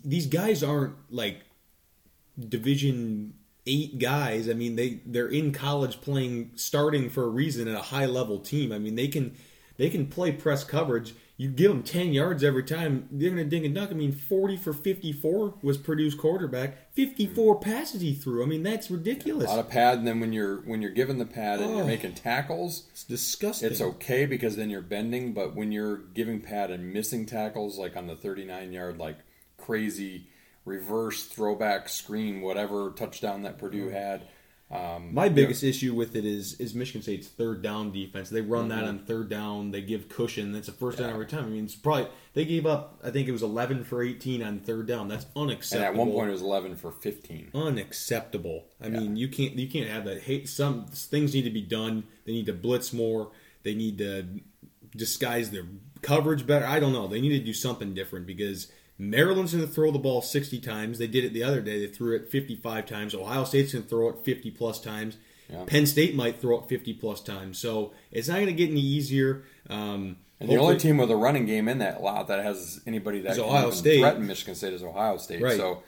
[0.05, 1.43] these guys aren't like
[2.39, 3.35] Division
[3.67, 4.49] eight guys.
[4.49, 8.39] I mean, they they're in college playing, starting for a reason at a high level
[8.39, 8.73] team.
[8.73, 9.35] I mean, they can
[9.77, 11.15] they can play press coverage.
[11.41, 13.91] You give them ten yards every time, they're gonna ding and dunk.
[13.91, 16.93] I mean, forty for fifty four was Purdue's quarterback.
[16.93, 17.63] Fifty four mm.
[17.63, 18.43] passes he threw.
[18.43, 19.47] I mean, that's ridiculous.
[19.47, 21.85] a lot of pad, and then when you're when you're given the pad and you're
[21.85, 21.87] Oh.
[21.87, 23.71] making tackles, It's disgusting.
[23.71, 25.33] it's okay because then you're bending.
[25.33, 29.17] But when you're giving pad and missing tackles, like on the 39 yard, like
[29.57, 30.27] crazy
[30.67, 34.27] reverse throwback screen, whatever touchdown that Purdue had.
[34.73, 38.31] Um, My biggest issue with it is is Michigan State's third down defense.
[38.31, 38.89] They run that Mm-hmm.
[38.89, 39.73] on third down.
[39.73, 40.53] They give cushion.
[40.53, 41.45] That's a first down every time.
[41.45, 43.01] I mean, it's probably they gave up.
[43.03, 45.09] I think it was 11 for 18 on third down.
[45.09, 45.87] That's and unacceptable.
[45.87, 47.51] at one point it was 11 for 15.
[47.55, 48.67] unacceptable.
[48.81, 50.23] I mean, you can't you can't have that.
[50.23, 52.05] Hey, some things need to be done.
[52.25, 53.33] They need to blitz more.
[53.65, 54.25] They need to
[54.97, 55.65] disguise their
[56.03, 56.65] coverage better.
[56.67, 57.07] I don't know.
[57.09, 60.99] They need to do something different because Maryland's going to throw the ball 60 times.
[60.99, 61.85] They did it the other day.
[61.85, 63.15] They threw it 55 times.
[63.15, 65.17] Ohio State's going to throw it 50 plus times.
[65.49, 65.65] Yeah.
[65.65, 67.59] Penn State might throw it 50 plus times.
[67.59, 69.45] So it's not going to get any easier.
[69.69, 73.21] Um, And the only team with a running game in that lot that has anybody
[73.23, 74.01] that Is can Ohio State.
[74.01, 75.43] threaten Michigan State is Ohio State.
[75.43, 75.57] Right.
[75.57, 75.83] So,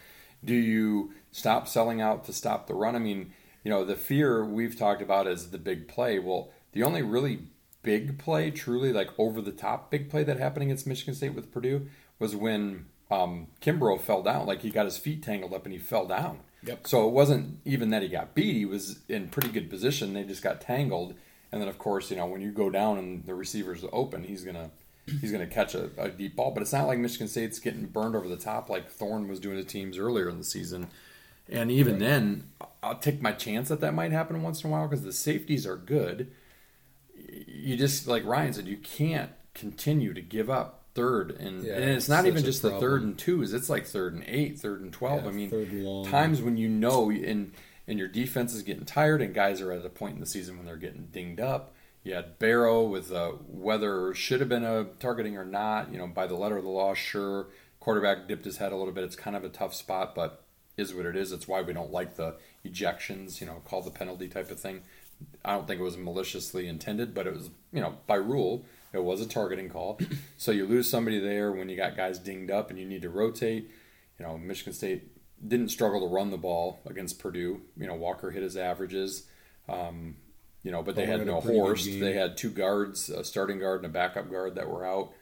[0.44, 2.96] do you stop selling out to stop the run?
[2.96, 6.18] I mean, you know, the fear we've talked about is the big play.
[6.18, 7.40] Well, the only really
[7.83, 11.53] big play, truly like over the top big play that happened against Michigan State with
[11.53, 14.46] Purdue was when um, Kimbrough fell down.
[14.46, 16.40] Like he got his feet tangled up and he fell down.
[16.64, 16.87] Yep.
[16.87, 18.55] So it wasn't even that he got beat.
[18.55, 20.14] He was in pretty good position.
[20.14, 21.14] They just got tangled.
[21.51, 24.44] And then, of course, you know, when you go down and the receiver's open, he's
[24.44, 24.70] gonna
[25.20, 26.53] he's gonna catch a, a deep ball.
[26.53, 29.57] But it's not like Michigan State's getting burned over the top like Thorne was doing
[29.57, 30.88] to teams earlier in the season.
[31.48, 32.51] And even then,
[32.83, 35.66] I'll take my chance that that might happen once in a while because the safeties
[35.66, 36.33] are good.
[37.46, 41.85] You just like Ryan said, you can't continue to give up third and, Yeah, and
[41.90, 43.02] it's not even just the third problem.
[43.11, 43.52] and twos.
[43.52, 45.24] It's like third and eight, third and twelve.
[45.24, 47.52] Yeah, I mean, times when you know and
[47.87, 50.57] and your defense is getting tired and guys are at a point in the season
[50.57, 51.74] when they're getting dinged up.
[52.05, 55.92] You had Barrow with uh, whether should have been a targeting or not.
[55.92, 57.46] You know, by the letter of the law, sure.
[57.81, 59.05] Quarterback dipped his head a little bit.
[59.05, 60.44] It's kind of a tough spot, but
[60.76, 61.33] is what it is.
[61.33, 63.40] It's why we don't like the ejections.
[63.40, 64.83] You know, call the penalty type of thing.
[65.44, 69.02] I don't think it was maliciously intended, but it was you know by rule it
[69.02, 70.00] was a targeting call.
[70.37, 73.11] so you lose somebody there when you got guys dinged up and you need to
[73.11, 73.70] rotate.
[74.18, 75.05] You know, Michigan State
[75.46, 77.62] didn't struggle to run the ball against Purdue.
[77.76, 79.26] You know, Walker hit his averages.
[79.68, 80.16] Um,
[80.62, 81.85] you know, but they had had no horse.
[81.85, 85.12] They had two guards, a starting guard and a backup guard that were out.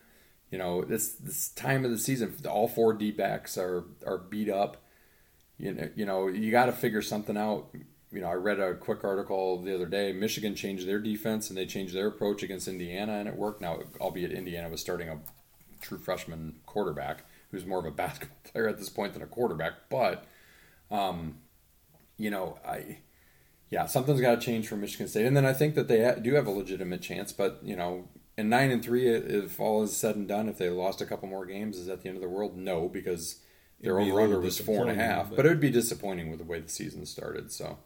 [0.50, 4.50] You know, this this time of the season, all four D backs are are beat
[4.50, 4.84] up.
[5.56, 7.74] You know, you know, you got to figure something out.
[8.12, 10.12] You know, I read a quick article the other day.
[10.12, 13.60] Michigan changed their defense and they changed their approach against Indiana, and it worked.
[13.60, 15.18] Now, albeit Indiana was starting a
[15.80, 19.74] true freshman quarterback who's more of a basketball player at this point than a quarterback,
[19.88, 20.24] but
[20.90, 21.36] um,
[22.18, 22.98] you know, I
[23.70, 26.34] yeah, something's got to change for Michigan State, and then I think that they do
[26.34, 27.32] have a legitimate chance.
[27.32, 30.68] But you know, in nine and three, if all is said and done, if they
[30.68, 32.56] lost a couple more games, is that the end of the world?
[32.56, 33.36] No, because
[33.80, 35.28] their over under was four and a half.
[35.30, 37.52] but- But it would be disappointing with the way the season started.
[37.52, 37.78] So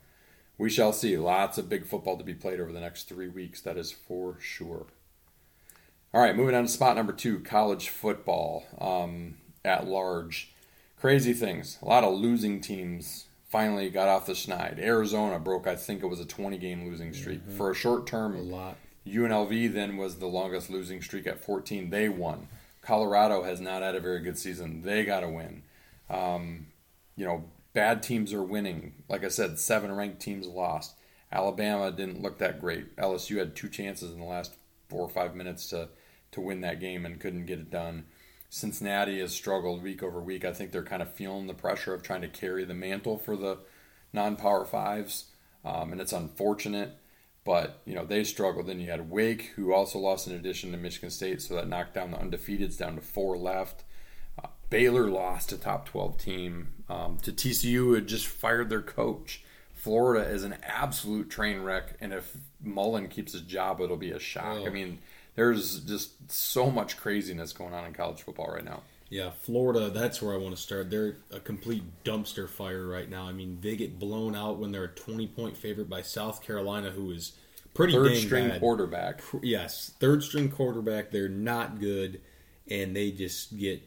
[0.59, 1.17] we shall see.
[1.17, 3.61] Lots of big football to be played over the next three weeks.
[3.61, 4.87] That is for sure.
[6.13, 10.53] All right, moving on to spot number two, college football um, at large.
[10.97, 11.79] Crazy things.
[11.83, 14.79] A lot of losing teams finally got off the schneid.
[14.79, 17.41] Arizona broke, I think it was a 20 game losing streak.
[17.57, 18.77] For a short term, A lot.
[19.07, 21.91] UNLV then was the longest losing streak at 14.
[21.91, 22.49] They won.
[22.81, 24.83] Colorado has not had a very good season.
[24.83, 25.63] They got to win.
[26.09, 26.67] Um,
[27.17, 28.95] you know, bad teams are winning.
[29.09, 30.95] Like I said, seven ranked teams lost.
[31.31, 32.97] Alabama didn't look that great.
[32.97, 34.57] LSU had two chances in the last
[34.89, 35.89] four or five minutes to
[36.31, 38.05] to win that game and couldn't get it done.
[38.51, 40.45] Cincinnati has struggled week over week.
[40.45, 43.37] I think they're kind of feeling the pressure of trying to carry the mantle for
[43.37, 43.59] the
[44.13, 45.27] non-power fives,
[45.65, 46.97] um, and it's unfortunate.
[47.45, 48.67] But you know they struggled.
[48.67, 51.95] Then you had Wake, who also lost in addition to Michigan State, so that knocked
[51.95, 53.84] down the undefeateds down to four left.
[54.75, 59.45] Baylor lost a top twelve team um, to TCU, who had just fired their coach.
[59.73, 64.19] Florida is an absolute train wreck, and if Mullen keeps his job, it'll be a
[64.19, 64.59] shock.
[64.63, 64.67] Oh.
[64.67, 64.99] I mean,
[65.37, 68.83] there's just so much craziness going on in college football right now.
[69.11, 70.91] Yeah, Florida, that's where I want to start.
[70.91, 73.29] They're a complete dumpster fire right now.
[73.29, 76.91] I mean, they get blown out when they're a 20 point favorite by South Carolina,
[76.91, 77.31] who is
[77.75, 78.61] pretty Third dang string bad.
[78.61, 79.21] quarterback.
[79.41, 81.13] Yes, third string quarterback.
[81.13, 82.23] They're not good,
[82.69, 83.83] and they just get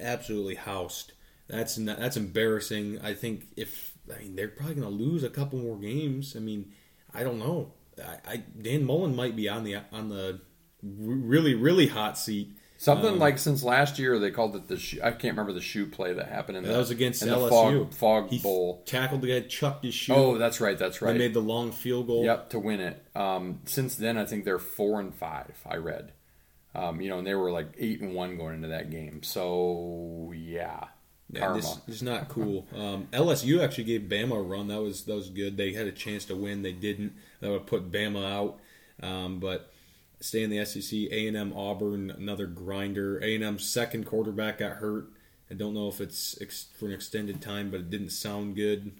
[0.00, 1.12] absolutely housed.
[1.48, 3.00] That's not, that's embarrassing.
[3.02, 6.34] I think if I mean they're probably going to lose a couple more games.
[6.36, 6.72] I mean,
[7.12, 7.72] I don't know.
[8.02, 10.40] I, I Dan Mullen might be on the on the
[10.82, 12.56] really really hot seat.
[12.76, 15.60] Something Um, like since last year they called it the shoe, I can't remember the
[15.60, 17.48] shoe play that happened in That the, was against in LSU.
[17.48, 18.82] fog, fog he bowl.
[18.84, 20.12] tackled the guy, chucked his shoe.
[20.12, 21.16] Oh, that's right, that's They right.
[21.16, 22.24] made the long field goal.
[22.24, 23.02] Yep, to win it.
[23.14, 25.56] Um, since then, I think they're four and five.
[25.64, 26.12] I read,
[26.74, 29.22] um, you know, and they were like eight and one going into that game.
[29.22, 30.84] So yeah,
[31.30, 31.60] Yeah, karma.
[31.60, 32.66] this is not cool.
[32.74, 34.68] Um, LSU actually gave Bama a run.
[34.68, 35.56] That was that was good.
[35.56, 36.62] They had a chance to win.
[36.62, 37.14] They didn't.
[37.40, 38.58] That would put Bama out.
[39.02, 39.72] Um, but
[40.20, 40.92] stay in the SEC.
[41.10, 43.18] A and M Auburn, another grinder.
[43.22, 45.06] A and M's second quarterback got hurt.
[45.50, 48.92] I don't know if it's ex- for an extended time, but it didn't sound good.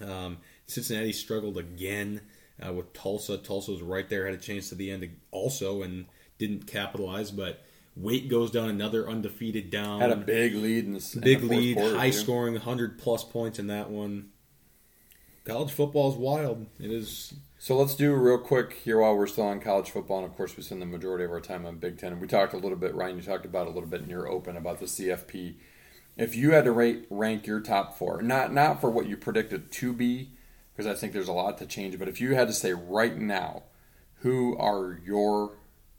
[0.00, 2.20] Um, Cincinnati struggled again
[2.64, 3.38] uh, with Tulsa.
[3.38, 6.06] Tulsa was right there, had a chance to the end also, and
[6.38, 7.30] didn't capitalize.
[7.30, 7.62] But
[7.96, 10.00] Wake goes down another undefeated down.
[10.00, 12.16] Had a big lead in this in Big the lead, quarter, high too.
[12.16, 14.30] scoring, 100 plus points in that one.
[15.44, 16.66] College football is wild.
[16.80, 17.34] It is.
[17.58, 20.56] So let's do real quick here while we're still on college football, and of course
[20.56, 22.12] we spend the majority of our time on Big Ten.
[22.12, 23.16] And we talked a little bit, Ryan.
[23.16, 25.54] You talked about a little bit in your open about the CFP.
[26.16, 29.70] If you had to rate rank your top four, not not for what you predicted
[29.72, 30.32] to be,
[30.74, 33.16] because I think there's a lot to change, but if you had to say right
[33.16, 33.62] now,
[34.20, 35.52] who are your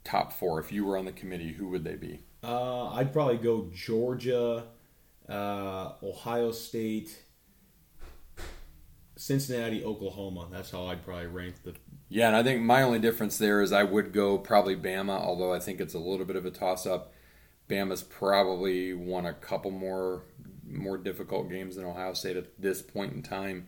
[0.08, 0.58] top four?
[0.60, 2.20] If you were on the committee, who would they be?
[2.42, 4.64] Uh, I'd probably go Georgia,
[5.28, 7.22] uh, Ohio State,
[9.16, 10.48] Cincinnati, Oklahoma.
[10.50, 11.74] That's how I'd probably rank the.
[12.08, 15.52] Yeah, and I think my only difference there is I would go probably Bama, although
[15.52, 17.12] I think it's a little bit of a toss up.
[17.68, 20.22] Bama's probably won a couple more
[20.70, 23.66] more difficult games than Ohio State at this point in time.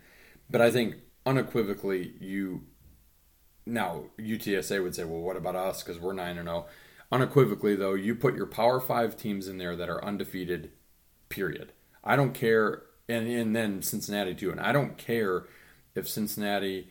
[0.51, 2.63] But I think unequivocally you
[3.71, 5.83] now UTSA would say, well, what about us?
[5.83, 6.67] Because we're nine and zero.
[7.13, 10.71] Unequivocally, though, you put your Power Five teams in there that are undefeated.
[11.29, 11.73] Period.
[12.05, 14.51] I don't care, and and then Cincinnati too.
[14.51, 15.45] And I don't care
[15.95, 16.89] if Cincinnati,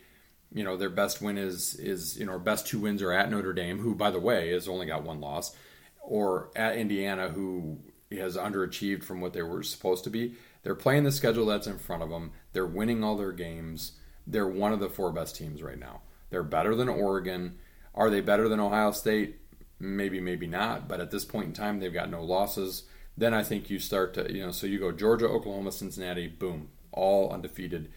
[0.54, 3.54] you know, their best win is is you know, best two wins are at Notre
[3.54, 5.56] Dame, who by the way has only got one loss,
[6.02, 7.80] or at Indiana, who
[8.12, 10.36] has underachieved from what they were supposed to be.
[10.64, 12.32] They're playing the schedule that's in front of them.
[12.54, 13.94] They're winning all their games.
[14.28, 16.02] They're one of the four best teams right now.
[16.30, 17.58] They're better than Oregon.
[17.96, 19.40] Are they better than Ohio State?
[19.80, 20.88] Maybe, maybe not.
[20.88, 22.84] But at this point in time, they've got no losses.
[23.18, 26.70] Then I think you start to, you know, so you go Georgia, Oklahoma, Cincinnati, boom,
[26.92, 27.92] all undefeated.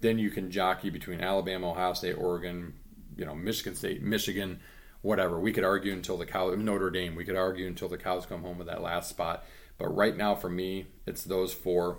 [0.00, 2.74] Then you can jockey between Alabama, Ohio State, Oregon,
[3.16, 4.60] you know, Michigan State, Michigan,
[5.02, 5.38] whatever.
[5.38, 7.14] We could argue until the cow, Notre Dame.
[7.14, 9.44] We could argue until the cows come home with that last spot.
[9.78, 11.98] But right now, for me, it's those four.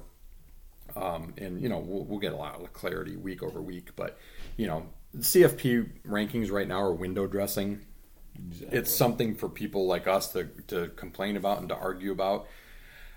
[0.95, 3.95] Um, and you know, we'll, we'll get a lot of clarity week over week.
[3.95, 4.17] But
[4.57, 7.81] you know, the CFP rankings right now are window dressing.
[8.69, 12.47] It's something for people like us to to complain about and to argue about.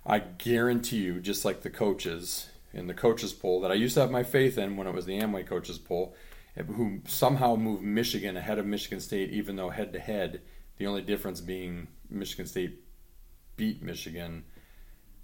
[0.07, 4.01] I guarantee you, just like the coaches in the coaches poll that I used to
[4.01, 6.15] have my faith in when it was the Amway coaches poll,
[6.57, 10.43] eh, who somehow moved Michigan ahead of Michigan State, even though head to head,
[10.77, 12.85] the only difference being Michigan State
[13.57, 14.45] beat Michigan.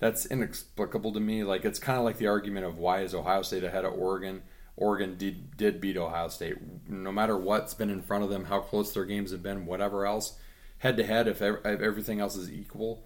[0.00, 1.44] That's inexplicable to me.
[1.44, 4.42] Like it's kind of like the argument of why is Ohio State ahead of Oregon?
[4.76, 6.56] Oregon did did beat Ohio State.
[6.88, 10.06] No matter what's been in front of them, how close their games have been, whatever
[10.06, 10.38] else,
[10.78, 13.04] head to head, if if everything else is equal,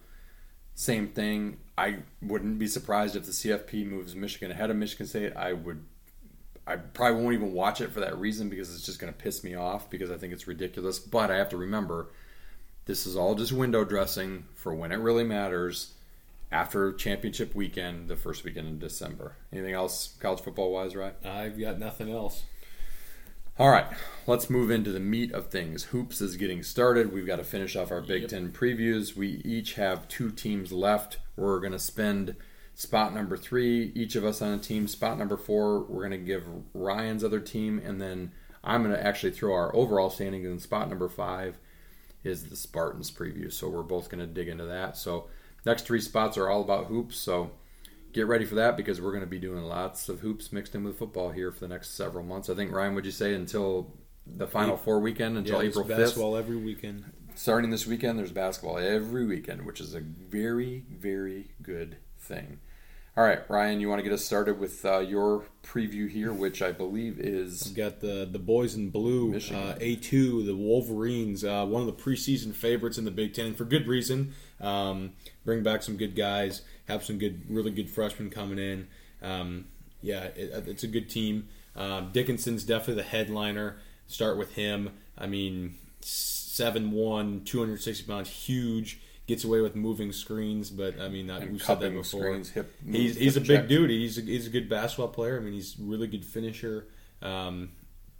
[0.74, 1.59] same thing.
[1.76, 5.37] I wouldn't be surprised if the CFP moves Michigan ahead of Michigan State.
[5.37, 5.85] I would.
[6.66, 9.42] I probably won't even watch it for that reason because it's just going to piss
[9.42, 10.98] me off because I think it's ridiculous.
[10.98, 12.11] But I have to remember,
[12.85, 15.94] this is all just window dressing for when it really matters.
[16.50, 19.37] After championship weekend, the first weekend in December.
[19.52, 21.14] Anything else college football wise, right?
[21.24, 22.44] I've got nothing else.
[23.58, 23.87] All right,
[24.28, 25.84] let's move into the meat of things.
[25.84, 27.12] Hoops is getting started.
[27.12, 28.30] We've got to finish off our Big Yep.
[28.30, 29.16] Ten previews.
[29.16, 31.18] We each have two teams left.
[31.34, 32.37] We're going to spend
[32.76, 34.87] spot number three, each of us on a team.
[34.87, 38.30] Spot number four, we're going to give Ryan's other team, and then
[38.62, 40.46] I'm going to actually throw our overall standings.
[40.46, 41.58] And spot number five
[42.22, 43.52] is the Spartans preview.
[43.52, 44.96] So we're both going to dig into that.
[44.96, 45.28] So
[45.68, 47.16] next three spots are all about hoops.
[47.16, 47.50] So
[48.12, 50.83] get ready for that because we're going to be doing lots of hoops mixed in
[50.85, 52.50] with football here for the next several months.
[52.50, 53.94] I think Ryan, would you say until
[54.26, 55.98] the Final Four weekend until yeah, April fifth?
[55.98, 57.04] basketball every weekend.
[57.35, 62.59] Starting this weekend, there's basketball every weekend, which is a very very good thing.
[63.16, 66.62] All right, Ryan, you want to get us started with uh, your preview here, which
[66.62, 71.44] I believe is We've got the the boys in blue, uh, A two, the Wolverines,
[71.44, 74.35] uh, one of the preseason favorites in the Big Ten for good reason.
[74.61, 75.12] Um,
[75.44, 78.88] bring back some good guys, have some good, really good freshmen coming in.
[79.23, 79.66] Um,
[80.03, 81.49] yeah, it, it's a good team.
[81.77, 83.77] Um, Dickinson's definitely the headliner.
[84.07, 84.90] Start with him.
[85.16, 89.01] I mean, seven one, 260 pounds, huge.
[89.27, 92.23] Gets away with moving screens, but I mean, And we've said that before.
[92.23, 93.90] screens, hip he's moves, he's a hip big dude.
[93.90, 95.37] He's a, he's a good basketball player.
[95.37, 96.87] I mean, he's a really good finisher.
[97.21, 97.73] Um,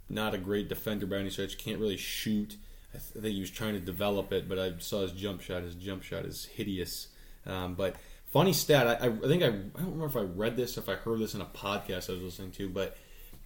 [0.07, 1.57] not a great defender by any stretch.
[1.57, 2.57] Can't really shoot.
[2.93, 5.41] I, th- I think he was trying to develop it, but I saw his jump
[5.41, 5.63] shot.
[5.63, 7.07] His jump shot is hideous.
[7.45, 7.95] Um, but
[8.31, 8.87] funny stat.
[8.87, 11.19] I, I I think I, I don't remember if I read this if I heard
[11.19, 12.97] this in a podcast I was listening to, but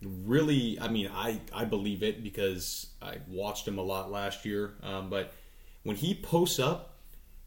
[0.02, 4.76] really, I mean, I I believe it because I watched him a lot last year.
[4.84, 5.34] Um, but
[5.84, 6.98] when he posts up,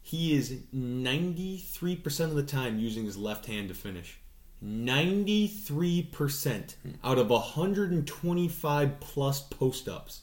[0.01, 4.19] he is 93% of the time using his left hand to finish.
[4.63, 10.21] 93% out of 125 plus post ups.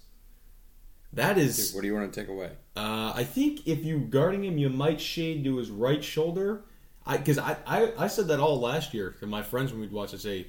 [1.14, 2.50] That is, What do you want to take away?
[2.77, 6.64] uh, I think if you guarding him, you might shade to his right shoulder.
[7.11, 10.14] Because I, I, I, said that all last year to my friends when we'd watch.
[10.14, 10.46] I say,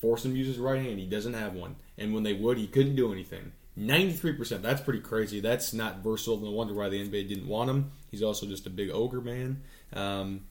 [0.00, 0.98] force him to use his right hand.
[0.98, 1.76] He doesn't have one.
[1.96, 3.52] And when they would, he couldn't do anything.
[3.78, 4.60] 93%.
[4.60, 5.40] That's pretty crazy.
[5.40, 6.38] That's not versatile.
[6.38, 7.90] No wonder why the NBA didn't want him.
[8.10, 9.62] He's also just a big ogre man.
[9.94, 10.42] Um,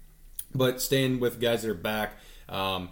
[0.56, 2.18] but staying with guys that are back,
[2.50, 2.90] um,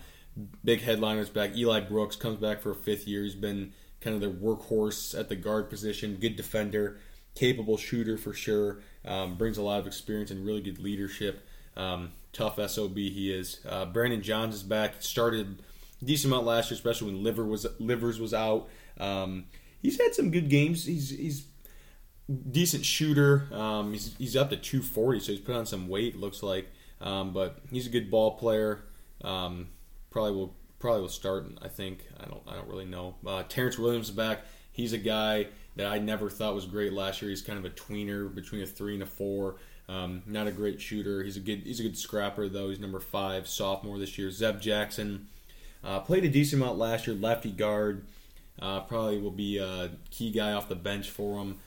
[0.63, 1.55] big headliners back.
[1.55, 3.23] Eli Brooks comes back for a fifth year.
[3.23, 6.17] He's been kind of their workhorse at the guard position.
[6.19, 6.99] Good defender,
[7.35, 8.79] capable shooter for sure.
[9.05, 11.47] Um, brings a lot of experience and really good leadership.
[11.77, 13.59] Um, tough sob he is.
[13.67, 14.95] Uh, Brandon Johns is back.
[14.99, 15.61] Started
[16.03, 18.67] decent amount last year, especially when Liver was Livers was out.
[18.99, 19.45] Um,
[19.81, 20.85] he's had some good games.
[20.85, 21.45] He's he's
[22.49, 23.47] decent shooter.
[23.51, 26.17] Um, he's, he's up to 240, so he's put on some weight.
[26.17, 28.83] Looks like, um, but he's a good ball player.
[29.21, 29.69] Um,
[30.09, 31.45] probably will probably will start.
[31.61, 33.15] I think I don't I don't really know.
[33.25, 34.41] Uh, Terrance Williams is back.
[34.73, 37.29] He's a guy that I never thought was great last year.
[37.29, 39.55] He's kind of a tweener between a three and a four.
[39.87, 41.23] Um, not a great shooter.
[41.23, 42.69] He's a good he's a good scrapper though.
[42.69, 44.31] He's number five sophomore this year.
[44.31, 45.27] Zeb Jackson
[45.83, 47.15] uh, played a decent amount last year.
[47.15, 48.05] Lefty guard.
[48.61, 51.57] Uh, probably will be a key guy off the bench for him.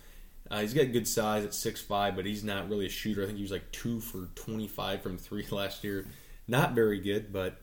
[0.50, 3.22] Uh, he's got good size at 6'5", but he's not really a shooter.
[3.22, 6.06] I think he was like 2 for 25 from 3 last year.
[6.46, 7.56] Not very good, but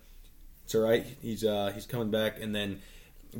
[0.72, 1.06] it's all right.
[1.22, 2.40] He's uh, he's coming back.
[2.40, 2.80] And then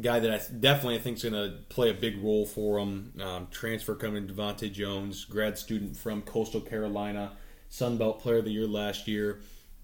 [0.02, 3.14] guy that I definitely I think is going to play a big role for him,
[3.22, 7.32] um, transfer coming, DeVante' Jones, grad student from Coastal Carolina,
[7.70, 9.40] Sun Belt Player of the Year last year.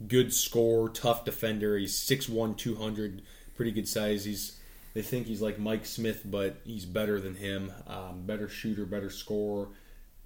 [0.09, 1.77] Good scorer, tough defender.
[1.77, 3.21] He's 6'1", 200,
[3.55, 4.25] pretty good size.
[4.25, 4.59] He's
[4.93, 7.71] they think he's like Mike Smith, but he's better than him.
[7.87, 9.69] Um, better shooter, better scorer,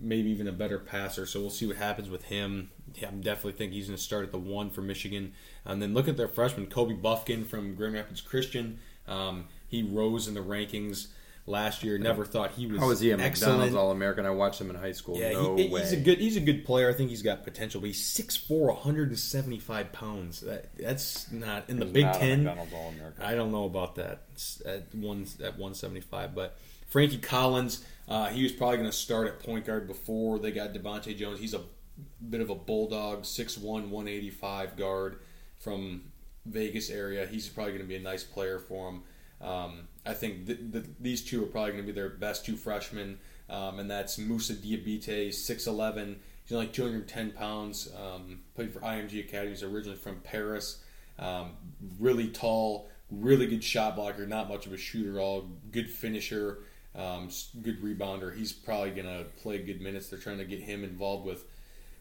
[0.02, 1.26] maybe even a better passer.
[1.26, 2.70] So we'll see what happens with him.
[2.96, 5.34] Yeah, I definitely think he's going to start at the one for Michigan.
[5.64, 8.80] And then look at their freshman, Kobe Bufkin from Grand Rapids Christian.
[9.08, 11.08] Um, he rose in the rankings
[11.46, 11.98] last year.
[11.98, 12.80] Never thought he was.
[12.80, 13.60] How was he a excellent.
[13.60, 14.26] McDonald's All American?
[14.26, 15.18] I watched him in high school.
[15.18, 15.82] Yeah, no he, way.
[15.82, 16.90] he's a good he's a good player.
[16.90, 20.42] I think he's got potential, but he's 6'4", 175 pounds.
[20.42, 22.44] That that's not in the Big Ten.
[22.44, 23.24] McDonald's All American.
[23.24, 26.58] I don't know about that It's at one at one seventy five, but
[26.92, 30.74] Frankie Collins, uh, he was probably going to start at point guard before they got
[30.74, 31.40] DeVante' Jones.
[31.40, 31.62] He's a
[32.30, 35.20] bit of a bulldog, 6'1", 185 guard
[35.58, 36.12] from
[36.46, 37.26] Vegas area.
[37.26, 39.04] He's probably going to be a nice player for him.
[39.42, 42.58] Um, I think th- th- these two are probably going to be their best two
[42.58, 46.18] freshmen, um, and that's Moussa Diabate, 6'11".
[46.44, 47.90] He's only 210 pounds.
[47.96, 49.52] Um, played for IMG Academy.
[49.52, 50.84] He's originally from Paris.
[51.18, 51.52] Um,
[52.00, 54.28] really tall, really good shot blocker.
[54.28, 56.64] Not much of a shooter, at all good finisher,
[56.96, 57.30] um,
[57.62, 58.36] good rebounder.
[58.36, 60.10] He's probably going to play good minutes.
[60.10, 61.46] They're trying to get him involved with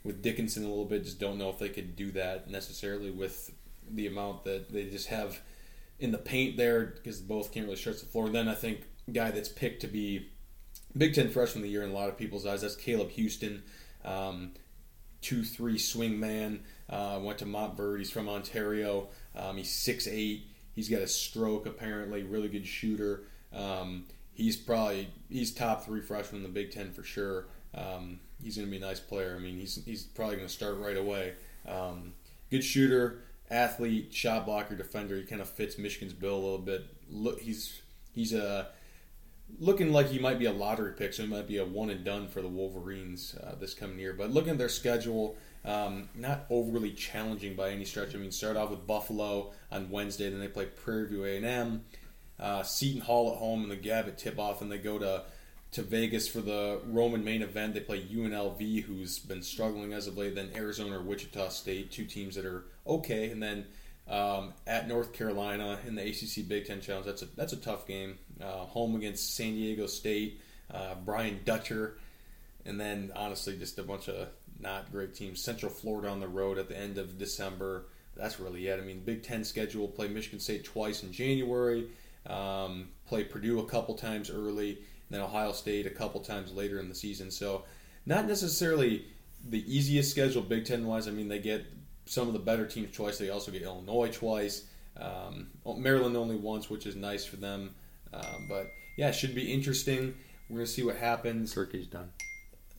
[0.02, 1.04] with Dickinson a little bit.
[1.04, 3.52] Just don't know if they could do that necessarily with
[3.88, 5.40] the amount that they just have
[5.98, 8.28] in the paint there because both can't really stretch the floor.
[8.28, 10.30] Then I think guy that's picked to be
[10.96, 12.62] Big Ten freshman of the year in a lot of people's eyes.
[12.62, 13.62] That's Caleb Houston,
[14.04, 14.52] um,
[15.20, 16.60] two three swing man.
[16.88, 17.98] Uh, went to Montverde.
[17.98, 19.08] He's from Ontario.
[19.36, 20.42] Um, he's 6'8".
[20.74, 22.24] He's got a stroke apparently.
[22.24, 23.22] Really good shooter.
[23.52, 24.06] Um,
[24.40, 27.46] he's probably he's top three freshman in the Big Ten for sure.
[27.74, 29.36] Um, he's going to be a nice player.
[29.36, 31.34] I mean, he's he's probably going to start right away.
[31.68, 32.14] Um,
[32.50, 35.16] good shooter, athlete, shot blocker, defender.
[35.16, 36.86] He kind of fits Michigan's bill a little bit.
[37.10, 37.82] Look, he's
[38.12, 38.68] he's a
[39.58, 42.04] looking like he might be a lottery pick, so he might be a one and
[42.04, 44.14] done for the Wolverines uh, this coming year.
[44.14, 48.14] But looking at their schedule, um, not overly challenging by any stretch.
[48.14, 51.44] I mean, start off with Buffalo on Wednesday, then they play Prairie View A and
[51.44, 51.84] M,
[52.40, 55.24] uh, Seton Hall at home, and the Gavitt tip off, and they go to
[55.72, 57.74] to Vegas for the Roman main event.
[57.74, 60.34] They play UNLV, who's been struggling as of late.
[60.34, 63.66] Then Arizona or Wichita State, two teams that are okay, and then
[64.08, 67.06] um, at North Carolina in the ACC Big Ten Challenge.
[67.06, 68.18] That's a that's a tough game.
[68.40, 70.40] Uh, home against San Diego State,
[70.72, 71.98] uh, Brian Dutcher,
[72.66, 74.28] and then honestly just a bunch of
[74.58, 75.42] not great teams.
[75.42, 77.84] Central Florida on the road at the end of December.
[78.16, 78.78] That's really it.
[78.78, 81.86] I mean, Big Ten schedule play Michigan State twice in January,
[82.26, 84.78] um, play Purdue a couple times early, and
[85.10, 87.30] then Ohio State a couple times later in the season.
[87.30, 87.64] So,
[88.06, 89.06] not necessarily
[89.48, 91.08] the easiest schedule Big Ten wise.
[91.08, 91.66] I mean, they get
[92.06, 93.18] some of the better teams twice.
[93.18, 94.64] They also get Illinois twice.
[94.98, 95.48] Um,
[95.78, 97.74] Maryland only once, which is nice for them.
[98.12, 98.66] Um, but
[98.96, 100.14] yeah, it should be interesting.
[100.48, 101.54] We're gonna see what happens.
[101.54, 102.10] Turkey's done.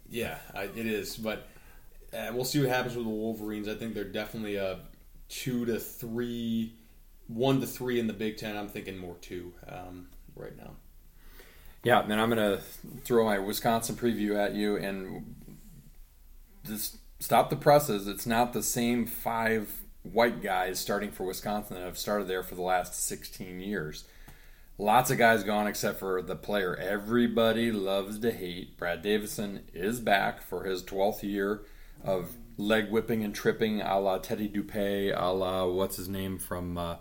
[0.10, 1.16] Yeah, I, it is.
[1.16, 1.48] But
[2.14, 3.68] uh, we'll see what happens with the Wolverines.
[3.68, 4.80] I think they're definitely a
[5.30, 6.76] two to three,
[7.34, 8.58] one to three in the Big Ten.
[8.58, 10.72] I'm thinking more two um, right now.
[11.84, 12.64] Yeah, then I'm going to
[13.04, 15.36] throw my Wisconsin preview at you and
[16.64, 18.08] just stop the presses.
[18.08, 22.56] It's not the same five white guys starting for Wisconsin that have started there for
[22.56, 24.06] the last 16 years.
[24.78, 28.78] Lots of guys gone except for the player everybody loves to hate.
[28.78, 31.62] Brad Davison is back for his 12th year
[32.04, 36.78] of leg whipping and tripping a la Teddy Dupay, a la what's his name from
[36.78, 36.96] uh,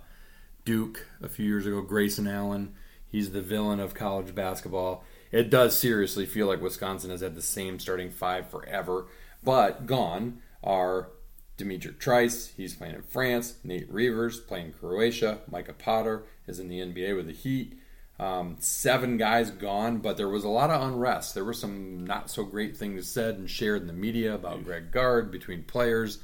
[0.64, 2.74] Duke a few years ago, Grayson Allen.
[3.06, 5.04] He's the villain of college basketball.
[5.32, 9.06] It does seriously feel like Wisconsin has had the same starting five forever.
[9.42, 11.08] But gone are
[11.56, 13.56] D'Mitrik Trice, he's playing in France.
[13.62, 15.40] Nate Reuvers playing Croatia.
[15.50, 17.78] Micah Potter is in the NBA with the Heat.
[18.18, 21.34] Um, seven guys gone, but there was a lot of unrest.
[21.34, 24.90] There were some not so great things said and shared in the media about Greg
[24.90, 26.18] Gard between players.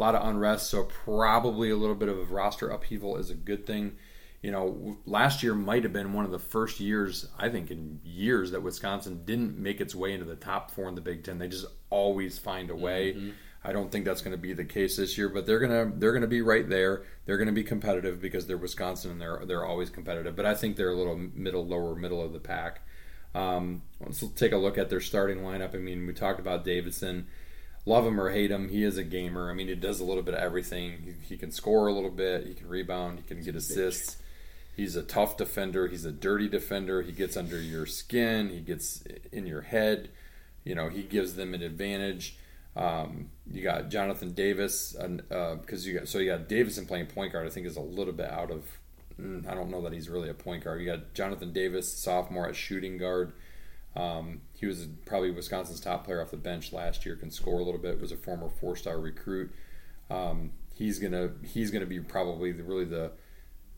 [0.00, 3.34] A lot of unrest, so probably a little bit of a roster upheaval is a
[3.34, 3.98] good thing.
[4.40, 8.00] You know, last year might have been one of the first years, I think, in
[8.02, 11.38] years that Wisconsin didn't make its way into the top four in the Big Ten.
[11.38, 13.12] They just always find a way.
[13.12, 13.30] Mm-hmm.
[13.62, 16.14] I don't think that's going to be the case this year, but they're gonna they're
[16.14, 17.02] gonna be right there.
[17.26, 20.34] They're going to be competitive because they're Wisconsin and they're they're always competitive.
[20.34, 22.80] But I think they're a little middle, lower middle of the pack.
[23.34, 25.74] Um, let's take a look at their starting lineup.
[25.74, 27.26] I mean, we talked about Davison.
[27.90, 29.50] Love him or hate him, he is a gamer.
[29.50, 30.92] I mean, he does a little bit of everything.
[31.04, 32.46] He, he can score a little bit.
[32.46, 33.18] He can rebound.
[33.18, 34.18] He can get assists.
[34.76, 35.88] He's a tough defender.
[35.88, 37.02] He's a dirty defender.
[37.02, 38.50] He gets under your skin.
[38.50, 40.10] He gets in your head.
[40.62, 42.36] You know, he gives them an advantage.
[42.76, 47.32] Um, you got Jonathan Davis because uh, you got so you got Davison playing point
[47.32, 47.44] guard.
[47.44, 48.66] I think is a little bit out of.
[49.20, 50.80] Mm, I don't know that he's really a point guard.
[50.80, 53.32] You got Jonathan Davis, sophomore at shooting guard.
[53.96, 57.16] Um, he was probably Wisconsin's top player off the bench last year.
[57.16, 58.00] Can score a little bit.
[58.00, 59.52] Was a former four-star recruit.
[60.08, 63.12] Um, he's gonna he's gonna be probably the, really the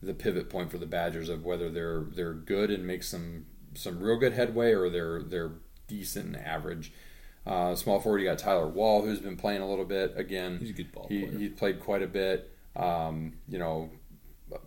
[0.01, 3.99] the pivot point for the Badgers of whether they're they're good and make some some
[3.99, 5.51] real good headway or they're they're
[5.87, 6.91] decent and average.
[7.45, 10.13] Uh, small forward, you got Tyler Wahl, who's been playing a little bit.
[10.15, 11.37] Again, he's a good ball he, player.
[11.37, 12.49] He played quite a bit.
[12.75, 13.89] Um, you know,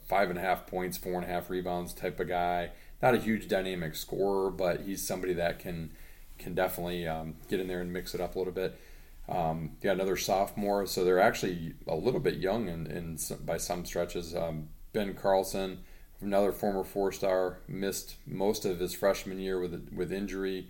[0.07, 2.71] five and a half points, four and a half rebounds type of guy.
[3.07, 5.93] Not a huge dynamic scorer, but he's somebody that can
[6.41, 8.77] can definitely um, get in there and mix it up a little bit.
[9.29, 13.59] Um, yeah, another sophomore, so they're actually a little bit young in, in some, by
[13.59, 14.35] some stretches.
[14.35, 15.85] Um, ben Carlson,
[16.21, 20.67] another former four star, missed most of his freshman year with with injury.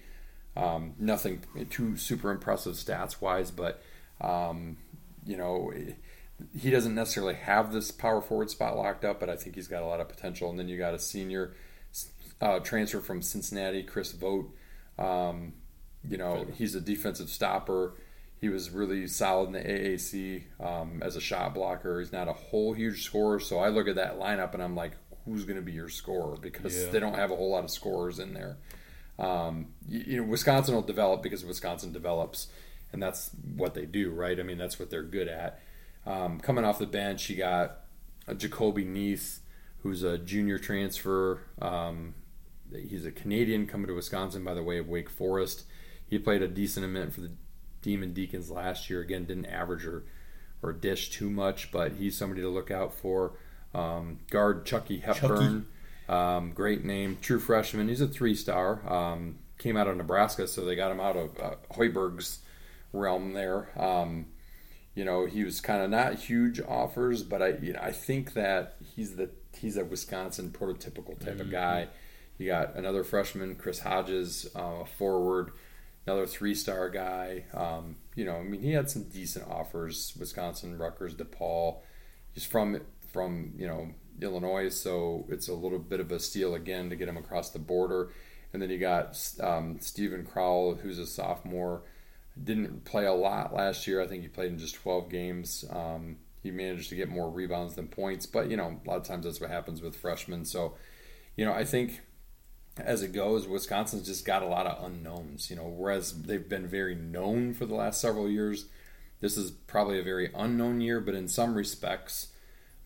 [0.59, 3.83] Um, nothing too super impressive stats wise, but
[4.21, 4.77] um,
[5.25, 5.73] you know
[6.55, 9.83] he doesn't necessarily have this power forward spot locked up, but I think he's got
[9.83, 10.51] a lot of potential.
[10.51, 11.55] And then you got a senior
[12.41, 14.55] uh, transfer from Cincinnati, Chris Vogt.
[14.99, 15.55] Um,
[16.09, 17.95] you know he's a defensive stopper.
[18.39, 22.01] He was really solid in the AAC um, as a shot blocker.
[22.01, 24.93] He's not a whole huge scorer, so I look at that lineup and I'm like,
[25.25, 26.37] who's going to be your scorer?
[26.37, 26.91] Because yeah.
[26.91, 28.59] they don't have a whole lot of scorers in there.
[29.19, 32.49] Um, you, you, know, Wisconsin will develop because Wisconsin develops,
[32.93, 34.39] and that's what they do, right?
[34.39, 35.61] I mean, that's what they're good at.
[36.05, 37.81] Um, coming off the bench, you got
[38.29, 39.41] a Jahcobi Neath,
[39.83, 41.41] who's a junior transfer.
[42.73, 45.65] He's a Canadian coming to Wisconsin by the way of Wake Forest.
[46.09, 47.33] He played a decent amount for the
[47.83, 49.01] Demon Deacons last year.
[49.01, 50.05] Again, didn't average or
[50.63, 53.35] or dish too much, but he's somebody to look out for.
[53.75, 55.67] Um, guard Chucky Hepburn,
[56.09, 57.89] Um, great name, true freshman.
[57.89, 58.81] He's a three star.
[58.91, 62.41] Um, came out of Nebraska, so they got him out of uh, Hoiberg's
[62.93, 63.69] realm there.
[63.79, 64.27] Um,
[64.95, 68.33] you know, he was kind of not huge offers, but I, you know, I think
[68.33, 71.89] that he's the he's a Wisconsin prototypical type of guy.
[72.39, 75.53] You got another freshman, Chris Hodges, uh, forward,
[76.07, 77.45] another three-star guy.
[77.55, 80.15] Um, you know, I mean, he had some decent offers.
[80.19, 81.79] Wisconsin, Rutgers, DePaul.
[82.35, 82.81] He's from
[83.13, 83.89] from you know
[84.21, 87.59] Illinois, so it's a little bit of a steal again to get him across the
[87.59, 88.11] border.
[88.53, 91.83] And then you got um, Steven Crowl, who's a sophomore.
[92.43, 94.01] Didn't play a lot last year.
[94.01, 95.65] I think he played in just 12 games.
[95.71, 99.05] Um, he managed to get more rebounds than points, but you know, a lot of
[99.05, 100.45] times that's what happens with freshmen.
[100.45, 100.75] So,
[101.37, 102.03] you know, I think
[102.77, 105.51] as it goes, Wisconsin's just got a lot of unknowns.
[105.51, 108.67] You know, whereas they've been very known for the last several years,
[109.21, 111.01] this is probably a very unknown year.
[111.01, 112.29] But in some respects,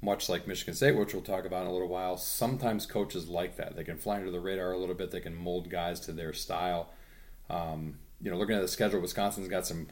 [0.03, 3.57] much like Michigan State, which we'll talk about in a little while, sometimes coaches like
[3.57, 3.77] that.
[3.77, 5.11] They can fly under the radar a little bit.
[5.11, 6.91] They can mold guys to their style.
[7.49, 9.89] Um, you know, looking at the schedule, Wisconsin's got some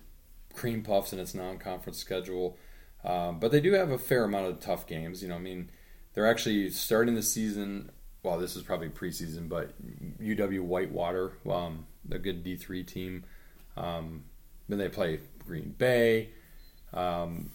[0.55, 2.59] cream puffs in its non-conference schedule,
[3.05, 5.23] um, but they do have a fair amount of tough games.
[5.23, 5.71] You know, I mean,
[6.15, 7.91] they're actually starting the season.
[8.29, 9.72] Well, this is probably preseason, but
[10.20, 13.24] UW Whitewater, um, a good D three team.
[13.74, 14.24] Um,
[14.68, 16.29] then they play Green Bay.
[16.93, 17.51] Um,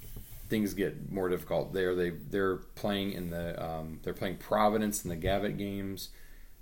[0.50, 1.94] things get more difficult there.
[1.94, 6.10] They they're playing in the um, they're playing Providence in the Gavitt games.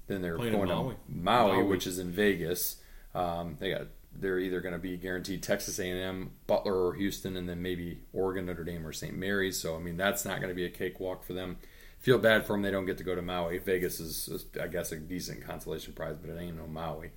[0.08, 0.96] Then they're Playing going Maui.
[0.96, 1.64] to Maui, Maui.
[1.64, 2.82] which is in Vegas.
[3.16, 7.48] Um, they got they're either going to be guaranteed Texas A&M, Butler, or Houston, and
[7.48, 9.16] then maybe Oregon, Notre Dame, or St.
[9.16, 9.58] Mary's.
[9.58, 11.60] So I mean that's not going to be a cakewalk for them.
[12.02, 13.58] Feel bad for them; they don't get to go to Maui.
[13.60, 17.12] Vegas is, is I guess, a decent consolation prize, but it ain't no Maui.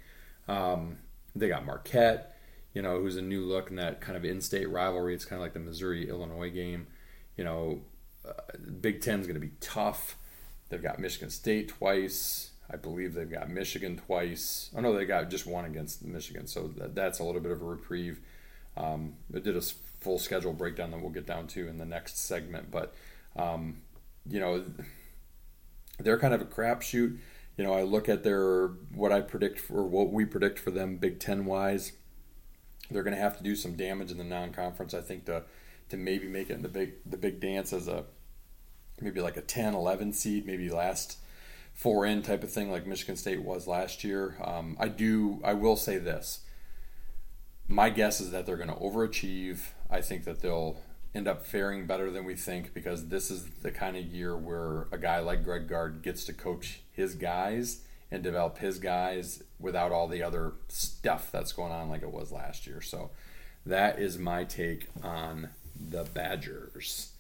[0.47, 0.99] Um,
[1.35, 2.35] they got Marquette
[2.75, 5.15] you know, who's a new look in that kind of in-state rivalry.
[5.15, 6.89] It's kind of like the Missouri-Illinois game.
[7.37, 7.81] You know,
[8.29, 8.33] uh,
[8.81, 10.17] Big Ten's going to be tough.
[10.69, 12.51] They've got Michigan State twice.
[12.71, 14.71] I believe they've got Michigan twice.
[14.77, 17.63] Oh no, they got just one against Michigan, so that, that's a little bit of
[17.63, 18.21] a reprieve.
[18.77, 22.19] Um, I did a full schedule breakdown that we'll get down to in the next
[22.19, 22.95] segment, but
[23.37, 23.83] um,
[24.29, 24.65] you know,
[25.99, 27.19] they're kind of a crapshoot.
[27.57, 30.97] You know, I look at their what I predict for what we predict for them
[30.97, 31.93] Big Ten wise
[32.91, 35.43] they're going to have to do some damage in the non-conference i think to
[35.89, 38.05] to maybe make it in the big the big dance as a
[39.01, 41.19] maybe like a 10 11 seed maybe last
[41.73, 44.37] four in type of thing like michigan state was last year.
[44.43, 46.41] Um, i do i will say this.
[47.67, 49.61] My guess is that they're going to overachieve.
[49.91, 50.83] I think that they'll
[51.15, 54.89] end up faring better than we think because this is the kind of year where
[54.91, 59.93] a guy like greg gard gets to coach his guys and develop his guys without
[59.93, 62.81] all the other stuff that's going on like it was last year.
[62.81, 63.11] So
[63.67, 65.51] that is my take on
[65.89, 67.13] the Badgers.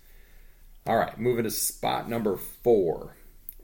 [0.86, 3.16] All right, moving to spot number four.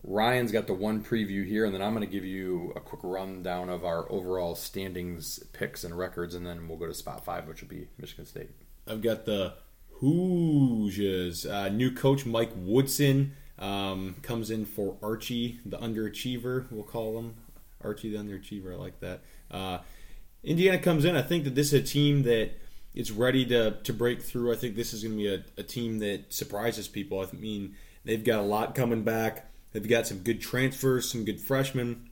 [0.02, 3.02] Ryan's got the one preview here, and then I'm going to give you a quick
[3.04, 7.46] rundown of our overall standings, picks, and records, and then we'll go to spot five,
[7.46, 8.50] which will be Michigan State.
[8.88, 9.54] I've got the
[10.00, 11.46] Hoosiers.
[11.46, 16.70] Uh, new coach Mike Woodson um, comes in for Archie, the underachiever.
[16.70, 17.34] We'll call him
[17.84, 18.72] Archie, the underachiever.
[18.72, 19.20] I like that.
[19.50, 19.78] Uh,
[20.42, 21.16] Indiana comes in.
[21.16, 22.52] I think that this is a team that
[22.94, 24.52] is ready to, to break through.
[24.52, 27.20] I think this is going to be a, a team that surprises people.
[27.20, 29.50] I mean, they've got a lot coming back.
[29.72, 32.08] They've got some good transfers, some good freshmen.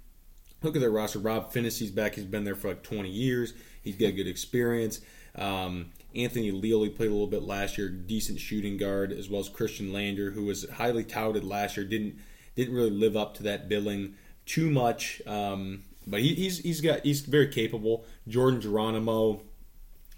[0.63, 1.21] Look at their roster.
[1.21, 2.17] Rob Finney's back.
[2.17, 3.55] He's been there for like 20 years.
[3.83, 5.01] He's got good experience.
[5.35, 9.41] Um, Anthony Leal, he played a little bit last year, decent shooting guard, as well
[9.41, 11.87] as Khristian Lander, who was highly touted last year.
[11.87, 12.19] Didn't
[12.57, 17.05] didn't really live up to that billing too much, um, but he, he's he's got
[17.05, 18.05] he's very capable.
[18.27, 19.43] Jordan Geronimo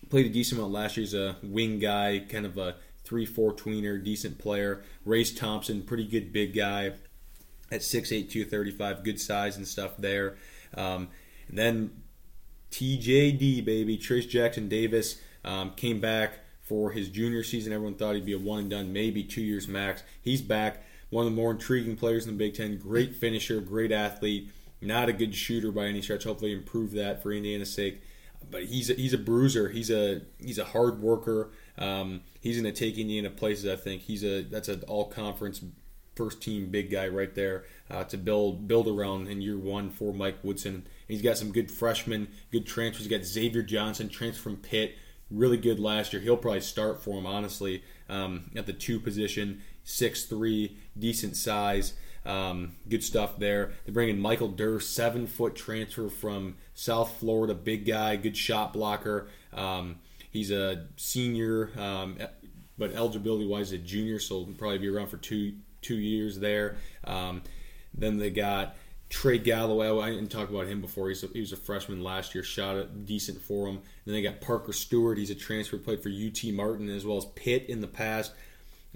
[0.08, 1.02] played a decent amount last year.
[1.02, 4.82] He's a wing guy, kind of a three four tweener, decent player.
[5.04, 6.92] Race Thompson, pretty good big guy
[7.72, 10.36] at 6'8", 235, good size and stuff there.
[10.74, 11.08] Um,
[11.48, 12.02] and then
[12.72, 17.72] TJD, baby, Trayce Jackson-Davis um, came back for his junior season.
[17.72, 20.02] Everyone thought he'd be a one and done, maybe two years max.
[20.22, 20.84] He's back.
[21.10, 22.78] One of the more intriguing players in the Big Ten.
[22.78, 24.50] Great finisher, great athlete.
[24.80, 26.24] Not a good shooter by any stretch.
[26.24, 28.00] Hopefully, improve that for Indiana's sake.
[28.50, 29.68] But he's a, he's a bruiser.
[29.68, 31.50] He's a he's a hard worker.
[31.76, 33.70] Um, he's going to take Indiana places.
[33.70, 35.60] I think he's a that's an all conference
[36.16, 40.12] first team big guy right there uh, to build build around in year one for
[40.12, 40.86] Mike Woodson.
[41.08, 43.06] He's got some good freshmen, good transfers.
[43.06, 44.96] He's got Xavier Johnson, transfer from Pitt,
[45.30, 46.22] really good last year.
[46.22, 51.94] He'll probably start for him honestly um, at the two position, six three, decent size.
[52.26, 53.72] Um, good stuff there.
[53.86, 58.74] They bring in Michael Durr, seven foot transfer from South Florida, big guy, good shot
[58.74, 59.28] blocker.
[59.54, 60.00] Um,
[60.30, 61.70] he's a senior.
[61.78, 62.18] Um,
[62.80, 66.76] but eligibility wise, a junior, so he'll probably be around for two two years there.
[67.04, 67.42] Um,
[67.94, 68.76] then they got
[69.10, 69.88] Trey Galloway.
[69.88, 71.08] I didn't talk about him before.
[71.08, 73.80] He's a, he was a freshman last year, shot it decent for him.
[74.06, 75.18] then they got Parker Stewart.
[75.18, 78.32] He's a transfer, played for UT Martin as well as Pitt in the past.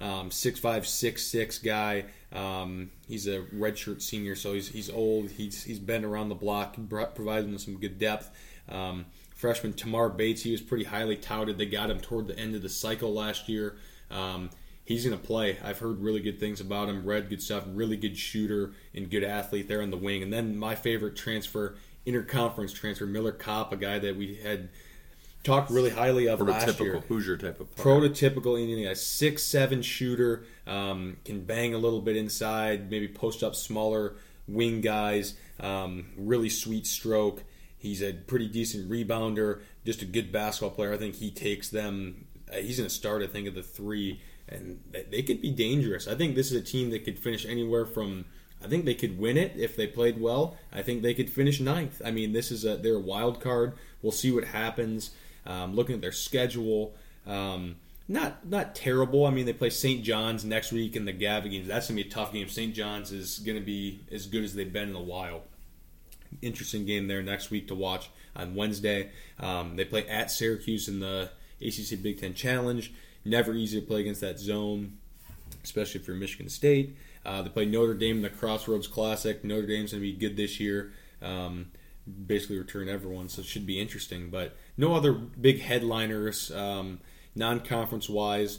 [0.01, 2.07] Um, six five six six guy.
[2.33, 5.31] Um, he's a redshirt senior, so he's he's old.
[5.31, 8.31] He's he's been around the block, providing them some good depth.
[8.69, 11.59] Um, freshman Tamar Bates, he was pretty highly touted.
[11.59, 13.77] They got him toward the end of the cycle last year.
[14.11, 14.51] Um,
[14.85, 15.59] he's going to play.
[15.65, 17.05] I've heard really good things about him.
[17.05, 17.65] Read good stuff.
[17.67, 20.23] Really good shooter and good athlete there on the wing.
[20.23, 21.77] And then my favorite transfer,
[22.07, 24.69] interconference transfer, Miller Kopp, a guy that we had
[25.43, 27.01] talked really highly of last year.
[27.09, 28.01] Hoosier type of player.
[28.01, 33.43] Prototypical Indian guy, six seven shooter, um, can bang a little bit inside, maybe post
[33.43, 34.17] up smaller
[34.49, 35.35] wing guys.
[35.61, 37.45] Um, really sweet stroke.
[37.77, 40.95] He's a pretty decent rebounder, just a good basketball player.
[40.95, 42.27] I think he takes them.
[42.51, 44.81] Uh, he's going to start, I think, at the three and
[45.11, 46.07] they could be dangerous.
[46.07, 48.27] I think this is a team that could finish anywhere from.
[48.63, 50.57] I think they could win it if they played well.
[50.73, 52.01] I think they could finish ninth.
[52.05, 53.75] I mean, this is a wild card.
[54.03, 55.11] We'll see what happens.
[55.47, 56.95] Um, looking at their schedule,
[57.27, 57.77] um,
[58.09, 59.27] not not terrible.
[59.27, 60.03] I mean, they play St.
[60.03, 61.69] John's next week in the games.
[61.69, 62.49] That's gonna be a tough game.
[62.49, 62.75] St.
[62.75, 65.43] John's is gonna be as good as they've been in a while.
[66.43, 69.11] Interesting game there next week to watch on Wednesday.
[69.39, 71.31] Um, they play at Syracuse in the
[71.61, 72.93] ACC Big Ten Challenge.
[73.25, 74.99] Never easy to play against that zone,
[75.63, 76.97] especially for Michigan State.
[77.25, 79.43] Uh, they play Notre Dame in the Crossroads Classic.
[79.43, 80.93] Notre Dame's going to be good this year.
[81.23, 81.71] Um,
[82.27, 84.29] basically return everyone, so it should be interesting.
[84.29, 87.01] But no other big headliners, um,
[87.35, 88.59] non-conference wise.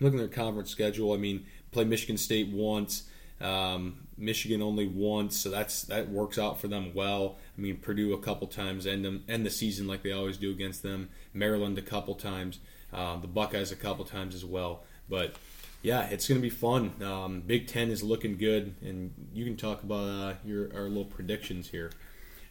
[0.00, 3.04] Looking at their conference schedule, I mean, play Michigan State once,
[3.40, 7.38] um, Michigan only once, so that's that works out for them well.
[7.56, 10.50] I mean, Purdue a couple times, end them end the season like they always do
[10.50, 11.08] against them.
[11.32, 12.58] Maryland a couple times
[12.92, 14.82] um, the Buckeyes a couple times as well.
[15.08, 15.34] But
[15.82, 16.92] yeah, it's going to be fun.
[17.02, 21.04] Um, Big Ten is looking good, and you can talk about uh, your our little
[21.04, 21.90] predictions here.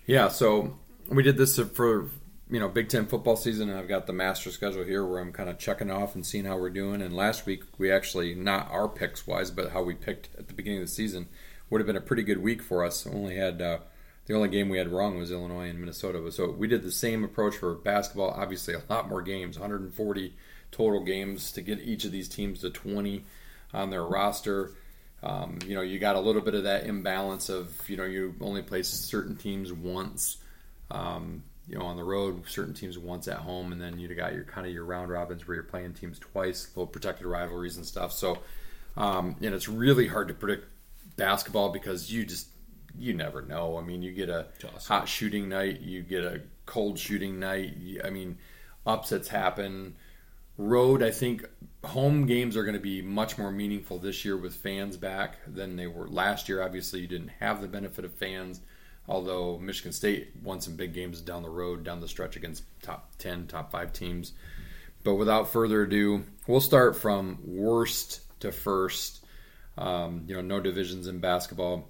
[0.06, 0.78] Yeah, so
[1.10, 2.10] we did this for
[2.50, 5.32] you know Big Ten football season, and I've got the master schedule here where I'm
[5.32, 7.02] kind of checking off and seeing how we're doing.
[7.02, 10.54] And last week we actually not our picks wise, but how we picked at the
[10.54, 11.30] beginning of the season
[11.70, 13.08] would have been a pretty good week for us.
[13.08, 13.80] Only had uh,
[14.32, 16.32] the only game we had wrong was Illinois and Minnesota.
[16.32, 18.30] So we did the same approach for basketball.
[18.30, 20.34] Obviously, a lot more games, 140
[20.72, 23.26] total games to get each of these teams to 20
[23.74, 24.72] on their roster.
[25.22, 28.34] Um, you know, you got a little bit of that imbalance of you know you
[28.40, 30.38] only play certain teams once.
[30.90, 34.34] Um, you know, on the road, certain teams once at home, and then you got
[34.34, 37.86] your kind of your round robins where you're playing teams twice, little protected rivalries and
[37.86, 38.14] stuff.
[38.14, 38.40] So,
[38.96, 40.68] um, and it's really hard to predict
[41.18, 42.48] basketball because you just
[42.98, 43.78] you never know.
[43.78, 44.48] I mean, you get a
[44.88, 47.76] hot shooting night, you get a cold shooting night.
[48.04, 48.38] I mean,
[48.86, 49.96] upsets happen.
[50.58, 51.46] Road, I think
[51.84, 55.76] home games are going to be much more meaningful this year with fans back than
[55.76, 56.62] they were last year.
[56.62, 58.62] Obviously, you didn't have the benefit of fans,
[59.08, 63.12] although Michigan State won some big games down the road, down the stretch against top
[63.18, 64.34] 10, top 5 teams.
[65.04, 69.26] But without further ado, we'll start from worst to first.
[69.78, 71.90] Um, you know, no divisions in basketball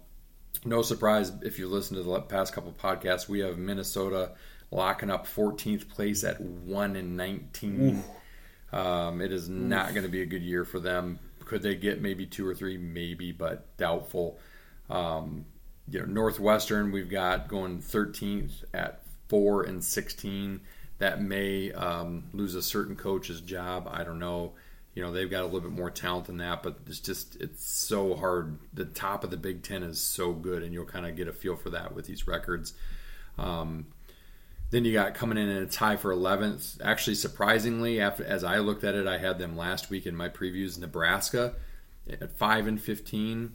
[0.66, 4.32] no surprise if you listen to the past couple podcasts, we have Minnesota
[4.70, 8.04] locking up 14th place at 1 and 19.
[8.74, 9.56] Um, it is Oof.
[9.56, 11.20] not going to be a good year for them.
[11.46, 12.78] Could they get maybe two or three?
[12.78, 14.40] Maybe, but doubtful.
[14.90, 15.46] Um,
[15.90, 20.62] you know, Northwestern, we've got going 13th at 4 and 16.
[21.00, 23.90] That may um, lose a certain coach's job.
[23.92, 24.54] I don't know
[24.94, 27.66] you know they've got a little bit more talent than that but it's just it's
[27.66, 28.60] so hard.
[28.74, 31.34] The top of the big ten is so good and you'll kind of get a
[31.34, 32.74] feel for that with these records.
[33.38, 33.88] Um,
[34.70, 38.58] then you got coming in in a tie for 11th actually surprisingly after as i
[38.58, 41.54] looked at it i had them last week in my previews nebraska
[42.10, 43.52] at 5 and 15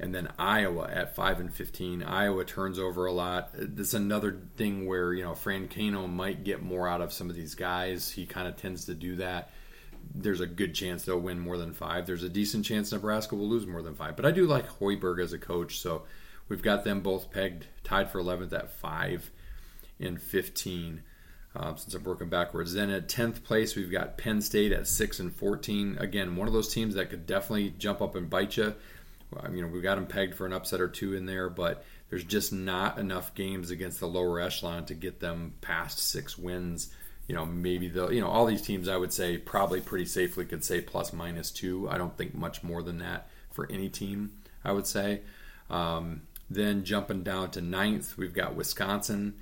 [0.00, 3.50] and then iowa at 5 and 15 iowa turns over a lot.
[3.54, 7.36] This is another thing where you know Francona might get more out of some of
[7.36, 8.10] these guys.
[8.10, 9.50] He kind of tends to do that
[10.14, 12.06] there's a good chance they'll win more than five.
[12.06, 14.16] There's a decent chance Nebraska will lose more than five.
[14.16, 16.02] But I do like Hoiberg as a coach, so
[16.48, 19.30] we've got them both pegged, tied for 11th at five
[20.00, 21.02] and 15.
[21.54, 22.72] Um, since I'm working backwards.
[22.72, 25.98] Then at 10th place, we've got Penn State at 6 and 14.
[26.00, 28.74] Again, one of those teams that could definitely jump up and bite you.
[29.52, 32.24] You know, we've got them pegged for an upset or two in there, but there's
[32.24, 36.90] just not enough games against the lower echelon to get them past six wins
[37.28, 40.44] you know, maybe the you know all these teams I would say probably pretty safely
[40.44, 41.88] could say plus minus two.
[41.88, 44.32] I don't think much more than that for any team.
[44.64, 45.22] I would say.
[45.70, 49.34] Um, then jumping down to ninth, we've got Wisconsin,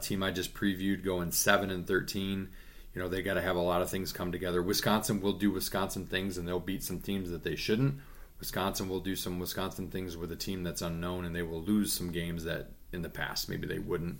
[0.00, 2.48] team I just previewed going seven and thirteen.
[2.94, 4.62] you know they got to have a lot of things come together.
[4.62, 8.00] Wisconsin will do Wisconsin things, and they'll beat some teams that they shouldn't.
[8.38, 11.92] Wisconsin will do some Wisconsin things with a team that's unknown, and they will lose
[11.92, 14.18] some games that in the past maybe they wouldn't.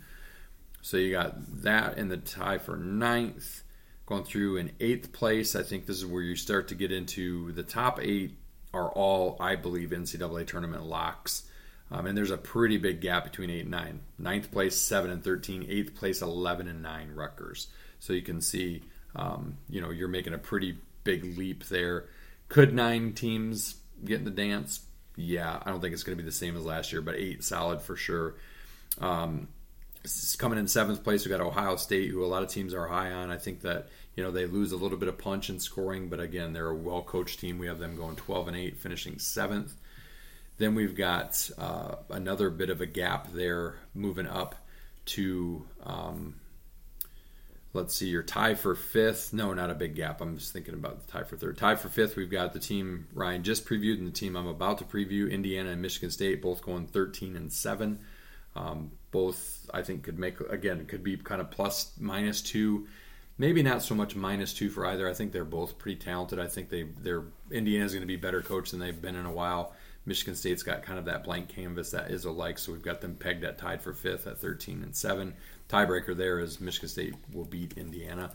[0.81, 3.63] So you got that in the tie for ninth,
[4.05, 5.55] going through in eighth place.
[5.55, 8.37] I think this is where you start to get into the top eight
[8.73, 11.43] are all, I believe, NCAA tournament locks.
[11.91, 13.99] Um, and there's a pretty big gap between eight and nine.
[14.17, 15.65] Ninth place, seven and 13.
[15.67, 17.67] Eighth place, 11 and nine Rutgers.
[17.99, 18.83] So you can see,
[19.15, 22.05] um, you know, you're making a pretty big leap there.
[22.47, 23.75] Could nine teams
[24.05, 24.81] get in the dance?
[25.17, 27.43] Yeah, I don't think it's going to be the same as last year, but eight
[27.43, 28.35] solid for sure.
[28.99, 29.49] Um,
[30.37, 33.11] coming in seventh place, we got Ohio State, who a lot of teams are high
[33.11, 33.31] on.
[33.31, 36.19] I think that you know they lose a little bit of punch in scoring, but
[36.19, 37.59] again, they're a well coached team.
[37.59, 39.73] We have them going 12 and eight, finishing seventh.
[40.57, 44.55] Then we've got uh, another bit of a gap there, moving up
[45.07, 45.65] to.
[45.83, 46.35] Um,
[47.73, 49.33] let's see, your tie for fifth.
[49.33, 50.21] No, not a big gap.
[50.21, 51.57] I'm just thinking about the tie for third.
[51.57, 54.79] Tie for fifth, we've got the team Ryan just previewed and the team I'm about
[54.79, 57.99] to preview, Indiana and Michigan State, both going 13 and 7.
[58.55, 62.87] Um, both, I think, could make, again, could be kind of plus minus two.
[63.37, 65.09] Maybe not so much minus two for either.
[65.09, 66.39] I think they're both pretty talented.
[66.39, 69.31] I think they, they're Indiana's going to be better coach than they've been in a
[69.31, 69.73] while.
[70.05, 73.15] Michigan State's got kind of that blank canvas that is alike, so we've got them
[73.15, 75.33] pegged at tied for fifth at 13 and 7.
[75.69, 78.31] Tiebreaker there is Michigan State will beat Indiana.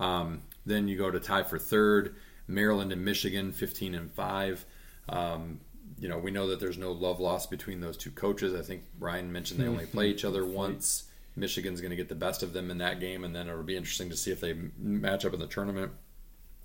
[0.00, 2.16] Um, then you go to tie for third,
[2.48, 4.64] Maryland and Michigan, 15 and 5.
[5.08, 5.60] Um,
[5.98, 8.54] you know, we know that there's no love lost between those two coaches.
[8.54, 10.28] I think Ryan mentioned they only play each mm-hmm.
[10.28, 11.04] other once.
[11.36, 13.76] Michigan's going to get the best of them in that game, and then it'll be
[13.76, 15.92] interesting to see if they match up in the tournament.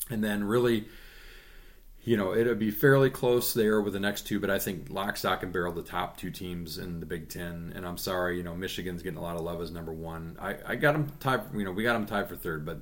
[0.10, 0.86] And then really
[2.04, 5.18] you know, it'll be fairly close there with the next two, but I think lock,
[5.18, 7.74] stock, and barrel the top two teams in the Big Ten.
[7.76, 10.38] And I'm sorry, you know, Michigan's getting a lot of love as number one.
[10.40, 12.80] I, I got them tied, you know, we got them tied for third, but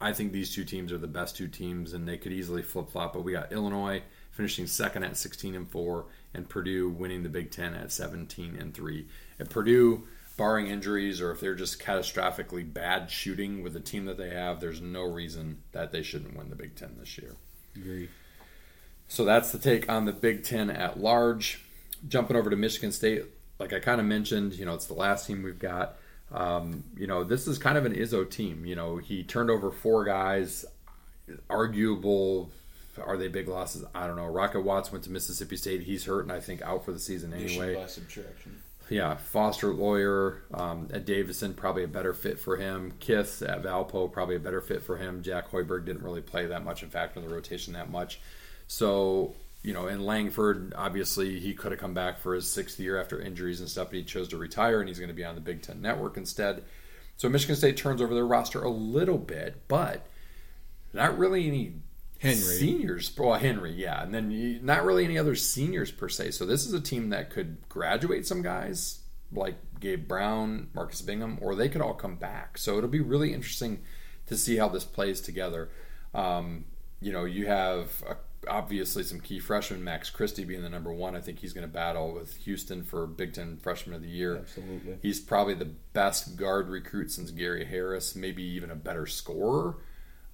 [0.00, 2.90] I think these two teams are the best two teams, and they could easily flip
[2.90, 3.14] flop.
[3.14, 4.02] But we got Illinois
[4.32, 8.74] finishing second at 16 and four, and Purdue winning the Big Ten at 17 and
[8.74, 9.06] three.
[9.38, 10.04] At Purdue,
[10.36, 14.60] barring injuries or if they're just catastrophically bad shooting with the team that they have,
[14.60, 17.36] there's no reason that they shouldn't win the Big Ten this year.
[17.76, 18.08] Agree.
[19.08, 21.64] So that's the take on the Big Ten at large.
[22.08, 23.24] Jumping over to Michigan State,
[23.60, 25.96] like I kind of mentioned, you know, it's the last team we've got.
[26.32, 28.64] Um, you know, this is kind of an Izzo team.
[28.64, 30.64] You know, he turned over four guys,
[31.48, 32.50] arguable.
[32.98, 33.84] Are they big losses?
[33.94, 34.26] I don't know.
[34.26, 35.82] Rocket Watts went to Mississippi State.
[35.82, 37.74] He's hurt and I think out for the season anyway.
[37.74, 38.62] by subtraction.
[38.90, 42.92] Yeah, Foster Loyer um, at Davidson probably a better fit for him.
[43.00, 45.22] Kith at Valpo probably a better fit for him.
[45.22, 48.20] Jack Hoiberg didn't really play that much, in fact, in the rotation that much.
[48.66, 53.00] So you know, in Langford, obviously he could have come back for his sixth year
[53.00, 55.36] after injuries and stuff, but he chose to retire and he's going to be on
[55.36, 56.64] the Big Ten Network instead.
[57.16, 60.06] So Michigan State turns over their roster a little bit, but
[60.92, 61.74] not really any
[62.22, 62.36] Henry.
[62.36, 63.12] seniors.
[63.16, 66.32] Well, Henry, yeah, and then you, not really any other seniors per se.
[66.32, 69.00] So this is a team that could graduate some guys
[69.32, 72.58] like Gabe Brown, Marcus Bingham, or they could all come back.
[72.58, 73.82] So it'll be really interesting
[74.26, 75.70] to see how this plays together.
[76.14, 76.66] Um,
[77.00, 78.16] you know, you have a
[78.48, 81.14] obviously some key freshmen, Max Christie being the number one.
[81.14, 84.38] I think he's going to battle with Houston for Big Ten Freshman of the Year.
[84.38, 84.98] Absolutely.
[85.02, 89.76] He's probably the best guard recruit since Gary Harris, maybe even a better scorer.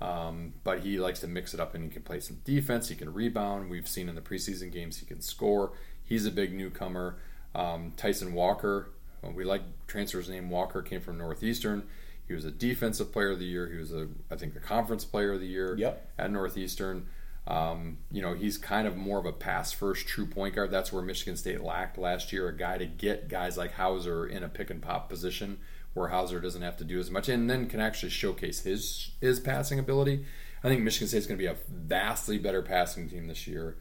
[0.01, 2.89] Um, but he likes to mix it up and he can play some defense.
[2.89, 3.69] He can rebound.
[3.69, 5.73] We've seen in the preseason games he can score.
[6.05, 7.17] He's a big newcomer.
[7.55, 8.91] Um, Tyson Walker,
[9.35, 10.51] we like transfer's name.
[10.51, 11.83] Walker came from Northeastern.
[12.29, 13.69] He was a defensive player of the year.
[13.69, 16.11] He was a, I think, a conference player of the year Yep.
[16.19, 17.07] at Northeastern.
[17.47, 20.71] Um, you know, he's kind of more of a pass first true point guard.
[20.71, 24.45] That's where Michigan State lacked last year a guy to get guys like Hauser in
[24.45, 25.59] a pick and pop position
[25.99, 29.41] where Hauser doesn't have to do as much and then can actually showcase his his
[29.41, 30.25] passing ability.
[30.63, 33.77] I think Michigan State's going to be a vastly better passing team this year.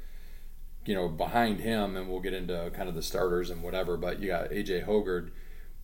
[0.86, 4.22] You know, behind him, and we'll get into kind of the starters and whatever, but
[4.22, 5.32] you got AJ Hoggard,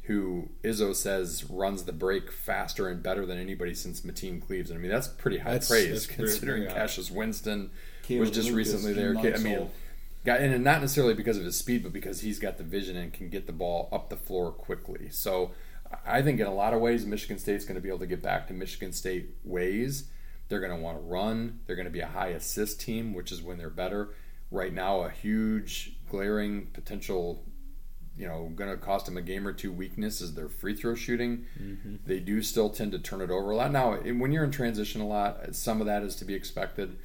[0.04, 4.70] who Izzo says runs the break faster and better than anybody since Mateen Cleaves.
[4.70, 6.80] And I mean, that's pretty high That's- praise that's considering very high.
[6.80, 7.72] Cassius Winston
[8.04, 9.18] Caleb was just Lucas, recently there.
[9.18, 9.70] I mean,
[10.26, 13.12] got and not necessarily because of his speed, but because he's got the vision and
[13.12, 15.10] can get the ball up the floor quickly.
[15.10, 15.52] So
[16.06, 18.22] I think in a lot of ways, Michigan State's going to be able to get
[18.22, 20.10] back to Michigan State ways.
[20.50, 21.60] They're going to want to run.
[21.66, 24.10] They're going to be a high assist team, which is when they're better.
[24.52, 27.44] Right now, a huge glaring potential
[28.16, 30.94] you know, going to cost them a game or two weakness is their free throw
[30.94, 31.46] shooting.
[31.60, 31.96] Mm-hmm.
[32.06, 33.72] They do still tend to turn it over a lot.
[33.72, 36.98] Now, when you're in transition a lot, some of that is to be expected.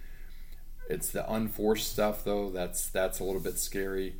[0.89, 4.16] It's the unforced stuff though that's that's a little bit scary.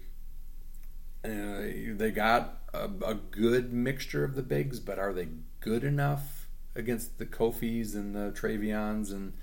[1.29, 5.29] Uh, they got a, a good mixture of the bigs, but are they
[5.61, 6.39] good enough?
[6.79, 9.35] against the Kofis and the Trevions and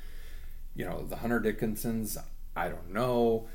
[0.74, 2.18] you know the Hunter Dickinsons.
[2.56, 3.48] I don't know.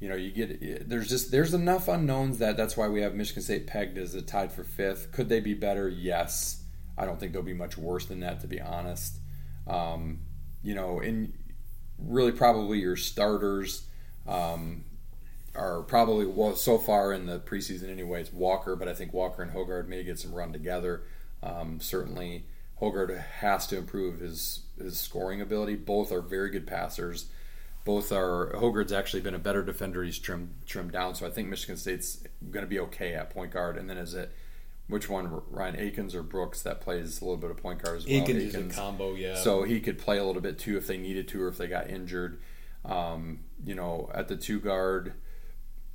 [0.00, 3.42] You know, you get there's just there's enough unknowns that that's why we have Michigan
[3.42, 5.12] State pegged as a tied for fifth.
[5.12, 5.88] Could they be better?
[5.88, 6.62] Yes.
[6.98, 9.16] I don't think they'll be much worse than that, to be honest.
[9.66, 10.20] Um,
[10.62, 11.34] you know, and
[11.98, 13.86] really probably your starters
[14.26, 14.84] um,
[15.56, 18.32] are probably well so far in the preseason, anyways.
[18.32, 21.02] Walker, but I think Walker and Hoggard may get some run together.
[21.42, 22.44] Um, certainly,
[22.80, 25.76] Hoggard has to improve his his scoring ability.
[25.76, 27.26] Both are very good passers.
[27.84, 30.02] Both are Hoggard's actually been a better defender.
[30.02, 33.52] He's trimmed trimmed down, so I think Michigan State's going to be okay at point
[33.52, 33.76] guard.
[33.76, 34.32] And then is it
[34.88, 38.06] which one Ryan Akins or Brooks that plays a little bit of point guard as
[38.06, 38.16] well?
[38.16, 38.72] Akins, Akins.
[38.72, 39.36] is a combo, yeah.
[39.36, 41.66] So he could play a little bit too if they needed to or if they
[41.66, 42.40] got injured.
[42.84, 45.14] Um, you know, at the two guard,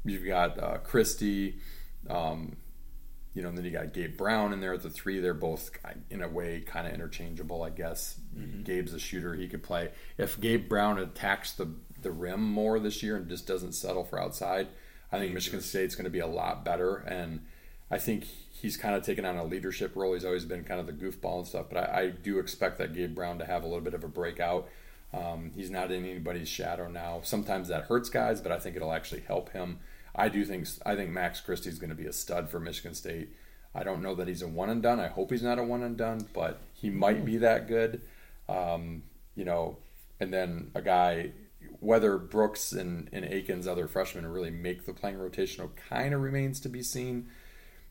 [0.06, 1.58] you've got uh, Christie.
[2.10, 2.58] Um,
[3.34, 5.20] you know, and then you got Gabe Brown in there at the three.
[5.20, 5.72] They're both
[6.10, 8.20] in a way kind of interchangeable, I guess.
[8.38, 8.64] Mm-hmm.
[8.64, 9.92] Gabe's a shooter; he could play.
[10.18, 11.70] If Gabe Brown attacks the
[12.02, 14.68] the rim more this year and just doesn't settle for outside,
[15.12, 16.98] I think Michigan State's going to be a lot better.
[16.98, 17.46] And
[17.90, 20.14] I think he's kind of taken on a leadership role.
[20.14, 22.94] He's always been kind of the goofball and stuff, but I, I do expect that
[22.94, 24.68] Gabe Brown to have a little bit of a breakout.
[25.14, 27.22] Um, he's not in anybody's shadow now.
[27.24, 29.80] Sometimes that hurts guys, but I think it'll actually help him
[30.16, 32.94] I do think I think Max Christie is going to be a stud for Michigan
[32.94, 33.30] State.
[33.74, 35.00] I don't know that he's a one and done.
[35.00, 38.02] I hope he's not a one and done, but he might be that good.
[38.50, 39.04] Um,
[39.36, 39.78] you know,
[40.20, 41.32] and then a guy
[41.80, 46.60] whether Brooks and, and Akins, other freshmen, really make the playing rotation kind of remains
[46.62, 47.28] to be seen.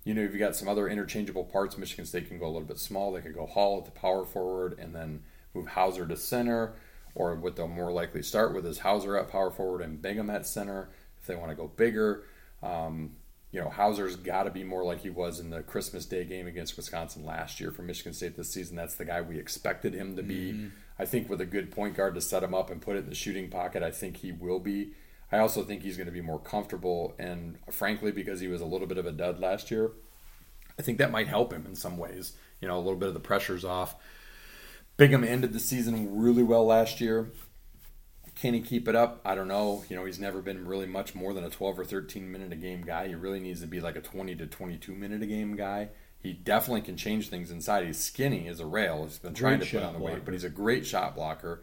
[0.04, 2.68] You know, if you got some other interchangeable parts, Michigan State can go a little
[2.68, 3.12] bit small.
[3.12, 5.22] They could go Hall at the power forward and then
[5.54, 6.74] move Hauser to center,
[7.14, 10.46] or what they'll more likely start with is Hauser at power forward and Bingham at
[10.46, 10.88] center
[11.20, 12.24] if they want to go bigger.
[12.62, 13.12] Um,
[13.52, 16.46] you know, Hauser's got to be more like he was in the Christmas Day game
[16.46, 18.76] against Wisconsin last year for Michigan State this season.
[18.76, 20.52] That's the guy we expected him to be.
[20.52, 20.68] Mm-hmm.
[20.98, 23.08] I think with a good point guard to set him up and put it in
[23.08, 24.92] the shooting pocket, I think he will be.
[25.32, 28.66] I also think he's going to be more comfortable, and frankly, because he was a
[28.66, 29.92] little bit of a dud last year,
[30.78, 32.34] I think that might help him in some ways.
[32.60, 33.96] You know, a little bit of the pressure's off.
[34.96, 37.30] Bingham ended the season really well last year.
[38.40, 39.20] Can he keep it up?
[39.22, 39.84] I don't know.
[39.90, 42.56] You know, he's never been really much more than a 12 or 13 minute a
[42.56, 43.08] game guy.
[43.08, 45.90] He really needs to be like a 20 to 22 minute a game guy.
[46.22, 47.86] He definitely can change things inside.
[47.86, 49.04] He's skinny as a rail.
[49.04, 51.62] He's been trying great to put on the weight, but he's a great shot blocker.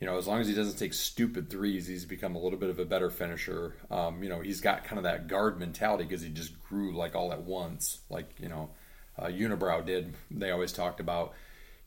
[0.00, 2.70] You know, as long as he doesn't take stupid threes, he's become a little bit
[2.70, 3.76] of a better finisher.
[3.88, 7.14] Um, you know, he's got kind of that guard mentality because he just grew like
[7.14, 8.70] all at once, like you know,
[9.16, 10.14] uh, Unibrow did.
[10.32, 11.34] They always talked about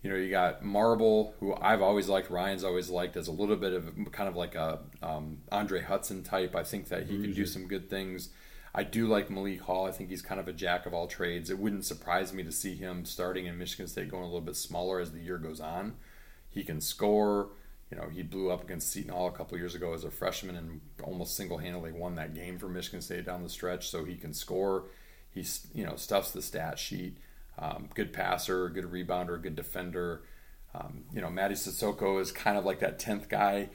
[0.02, 3.56] you know, you got Marble, who I've always liked, Ryan's always liked as a little
[3.56, 6.56] bit of kind of like a um, Andre Hutson type.
[6.56, 8.30] I think that he can do some good things.
[8.74, 9.86] I do like Malik Hall.
[9.86, 11.50] I think he's kind of a jack of all trades.
[11.50, 14.56] It wouldn't surprise me to see him starting in Michigan State going a little bit
[14.56, 15.96] smaller as the year goes on.
[16.50, 17.50] He can score.
[17.92, 20.56] You know, he blew up against Seton Hall a couple years ago as a freshman
[20.56, 23.90] and almost single-handedly won that game for Michigan State down the stretch.
[23.90, 24.86] So he can score.
[25.30, 27.18] He's you know stuffs the stat sheet.
[27.62, 30.24] Um, good passer, good rebounder, good defender.
[30.74, 33.70] Um, you know, Mady Sissoko is kind of like that tenth guy,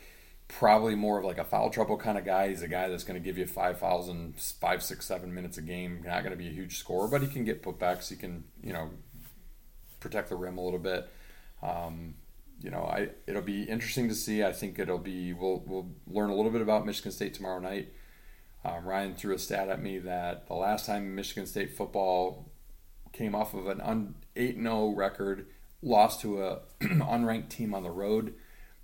[0.49, 2.49] probably more of like a foul trouble kind of guy.
[2.49, 5.57] He's a guy that's going to give you five fouls in five, six, seven minutes
[5.57, 6.03] a game.
[6.05, 8.09] Not going to be a huge scorer, but he can get putbacks.
[8.09, 8.91] He can, you know,
[10.01, 11.09] protect the rim a little bit.
[11.63, 12.15] Um,
[12.61, 14.43] you know, I it'll be interesting to see.
[14.43, 17.93] I think it'll be we'll we'll learn a little bit about Michigan State tomorrow night.
[18.65, 22.51] Um, Ryan threw a stat at me that the last time Michigan State football
[23.17, 25.47] came off of an 8 0 record,
[25.83, 28.35] lost to a unranked team on the road.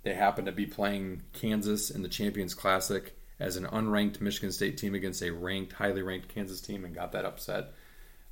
[0.03, 4.77] They happened to be playing Kansas in the Champions Classic as an unranked Michigan State
[4.77, 7.73] team against a ranked, highly ranked Kansas team and got that upset.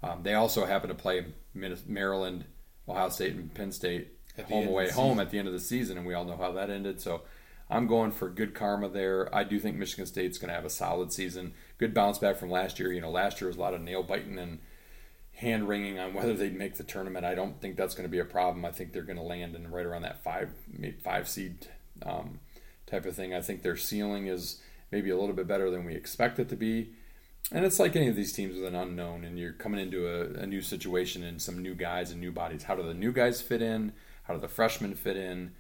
[0.04, 2.46] Um, they also happened to play Maryland,
[2.88, 6.08] Ohio State, and Penn State home away home at the end of the season, and
[6.08, 7.00] we all know how that ended.
[7.00, 7.22] So
[7.70, 9.34] I'm going for good karma there.
[9.34, 11.54] I do think Michigan State's going to have a solid season.
[11.78, 12.92] Good bounce back from last year.
[12.92, 14.60] You know, last year was a lot of nail biting and
[15.36, 17.26] hand wringing on whether they'd make the tournament.
[17.26, 18.64] I don't think that's going to be a problem.
[18.66, 20.50] I think they're going to land in right around that five
[21.04, 21.68] five seed
[22.06, 22.40] um,
[22.86, 23.34] type of thing.
[23.34, 24.62] I think their ceiling is
[24.92, 26.92] maybe a little bit better than we expect it to be.
[27.52, 30.42] And it's like any of these teams with an unknown, and you're coming into a,
[30.42, 32.64] a new situation and some new guys and new bodies.
[32.64, 33.94] How do the new guys fit in?
[34.24, 35.54] How do the freshmen fit in?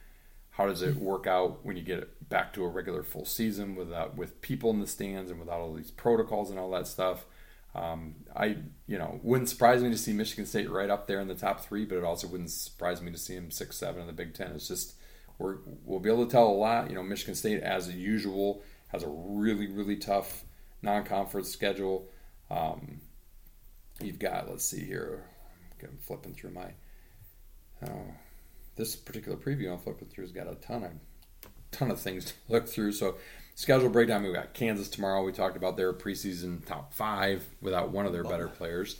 [0.51, 4.15] How does it work out when you get back to a regular full season without
[4.15, 7.25] with people in the stands and without all these protocols and all that stuff?
[7.73, 11.27] Um, I, you know, wouldn't surprise me to see Michigan State right up there in
[11.27, 14.07] the top three, but it also wouldn't surprise me to see them six, seven in
[14.07, 14.51] the Big Ten.
[14.51, 14.95] It's just
[15.37, 16.89] we're, we'll be able to tell a lot.
[16.89, 20.43] You know, Michigan State, as usual, has a really, really tough
[20.81, 22.09] non-conference schedule.
[22.49, 22.99] Um,
[24.01, 25.23] you've got, let's see here,
[25.81, 26.73] I'm flipping through my.
[27.87, 28.13] Oh,
[28.75, 30.91] this particular preview I'm flipping through has got a ton of
[31.71, 32.91] ton of things to look through.
[32.91, 33.15] So
[33.55, 34.23] schedule breakdown.
[34.23, 35.23] We got Kansas tomorrow.
[35.23, 38.97] We talked about their preseason top five without one of their better players.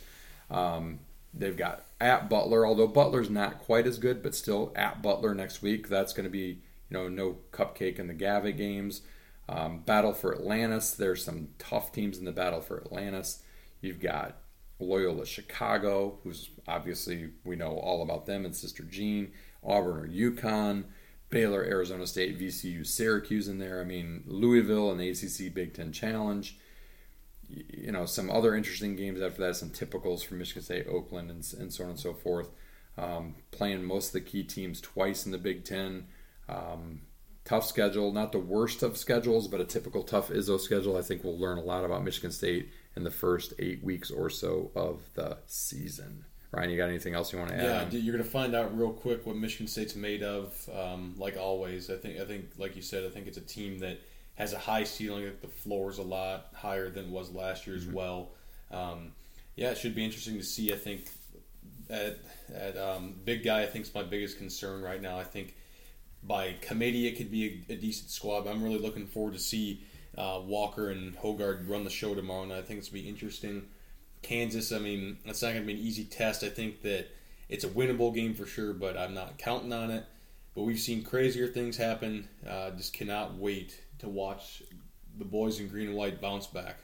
[0.50, 1.00] Um,
[1.34, 5.62] they've got at Butler, although Butler's not quite as good, but still at Butler next
[5.62, 5.88] week.
[5.88, 9.02] That's going to be you know no cupcake in the Gavitt games.
[9.48, 10.92] Um, battle for Atlantis.
[10.92, 13.42] There's some tough teams in the battle for Atlantis.
[13.80, 14.36] You've got
[14.78, 19.32] Loyola Chicago, who's obviously we know all about them and Sister Jean,
[19.64, 20.84] Auburn or UConn,
[21.32, 23.80] Baylor, Arizona State, VCU, Syracuse in there.
[23.80, 26.56] I mean Louisville and the ACC Big Ten Challenge.
[27.48, 29.56] You know some other interesting games after that.
[29.56, 32.50] Some typicals from Michigan State, Oakland, and, and so on and so forth.
[32.96, 36.06] Um, playing most of the key teams twice in the Big Ten.
[36.48, 37.00] Um,
[37.44, 40.96] tough schedule, not the worst of schedules, but a typical tough Izzo schedule.
[40.96, 44.30] I think we'll learn a lot about Michigan State in the first eight weeks or
[44.30, 46.26] so of the season.
[46.52, 47.92] Ryan, you got anything else you want to add?
[47.92, 50.54] Yeah, you're going to find out real quick what Michigan State's made of.
[50.78, 53.78] Um, like always, I think I think like you said, I think it's a team
[53.78, 54.00] that
[54.34, 55.32] has a high ceiling.
[55.40, 57.94] The floor is a lot higher than it was last year as mm-hmm.
[57.94, 58.28] well.
[58.70, 59.12] Um,
[59.56, 60.72] yeah, it should be interesting to see.
[60.74, 61.08] I think
[61.88, 62.18] at
[62.54, 65.18] at um, big guy, I think is my biggest concern right now.
[65.18, 65.54] I think
[66.22, 68.46] by committee, it could be a, a decent squad.
[68.46, 69.84] I'm really looking forward to see
[70.18, 73.08] uh, Walker and Hoggard run the show tomorrow, and I think it's going to be
[73.08, 73.64] interesting.
[74.22, 76.42] Kansas, I mean, it's not going to be an easy test.
[76.44, 77.08] I think that
[77.48, 80.04] it's a winnable game for sure, but I'm not counting on it.
[80.54, 82.28] But we've seen crazier things happen.
[82.48, 84.62] Uh, just cannot wait to watch
[85.18, 86.76] the boys in green and white bounce back.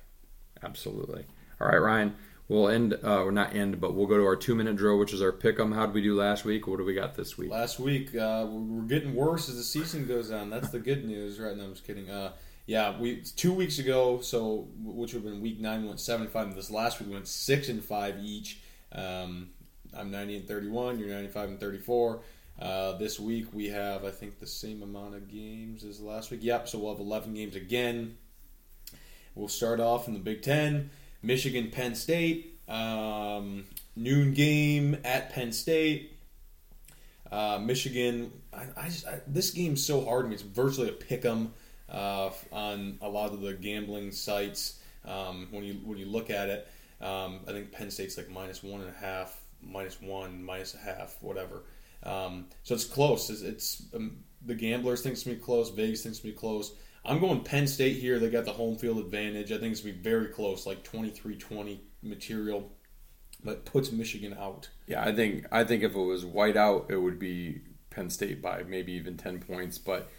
[0.63, 1.25] Absolutely.
[1.61, 2.17] All right, Ryan.
[2.49, 5.13] We'll end, uh, or not end, but we'll go to our two minute drill, which
[5.13, 5.73] is our pick 'em.
[5.73, 6.67] How did we do last week?
[6.67, 7.51] What do we got this week?
[7.51, 10.49] Last week, uh, we're getting worse as the season goes on.
[10.49, 11.55] That's the good news, right?
[11.55, 12.09] No, I'm just kidding.
[12.09, 12.33] Uh,
[12.69, 16.25] yeah, we two weeks ago, so which would have been week nine, we went seven
[16.25, 16.49] and five.
[16.49, 18.61] And this last week, we went six and five each.
[18.93, 19.49] Um,
[19.97, 20.99] I'm 90 and 31.
[20.99, 22.21] You're 95 and 34.
[22.61, 26.41] Uh, this week we have, I think, the same amount of games as last week.
[26.43, 28.19] Yep, so we'll have 11 games again.
[29.35, 30.91] We'll start off in the Big Ten.
[31.23, 33.65] Michigan, Penn State, um,
[33.97, 36.19] noon game at Penn State.
[37.33, 40.27] Uh, Michigan, I, I just I, this game's so hard.
[40.27, 41.55] I mean, it's virtually a pick 'em
[41.91, 44.81] uh, on a lot of the gambling sites.
[45.05, 46.69] Um, when you when you look at it,
[47.01, 50.79] um, I think Penn State's like minus one and a half, minus one, minus a
[50.79, 51.65] half, whatever.
[52.03, 53.31] Um, so it's close.
[53.31, 55.71] It's, it's um, the gamblers think it's gonna be close.
[55.71, 56.75] Vegas thinks gonna be close.
[57.05, 58.19] I'm going Penn State here.
[58.19, 59.51] They got the home field advantage.
[59.51, 62.71] I think it's going to be very close, like 23-20 material,
[63.43, 64.69] but puts Michigan out.
[64.87, 68.43] Yeah, I think I think if it was white out, it would be Penn State
[68.43, 70.11] by maybe even 10 points, but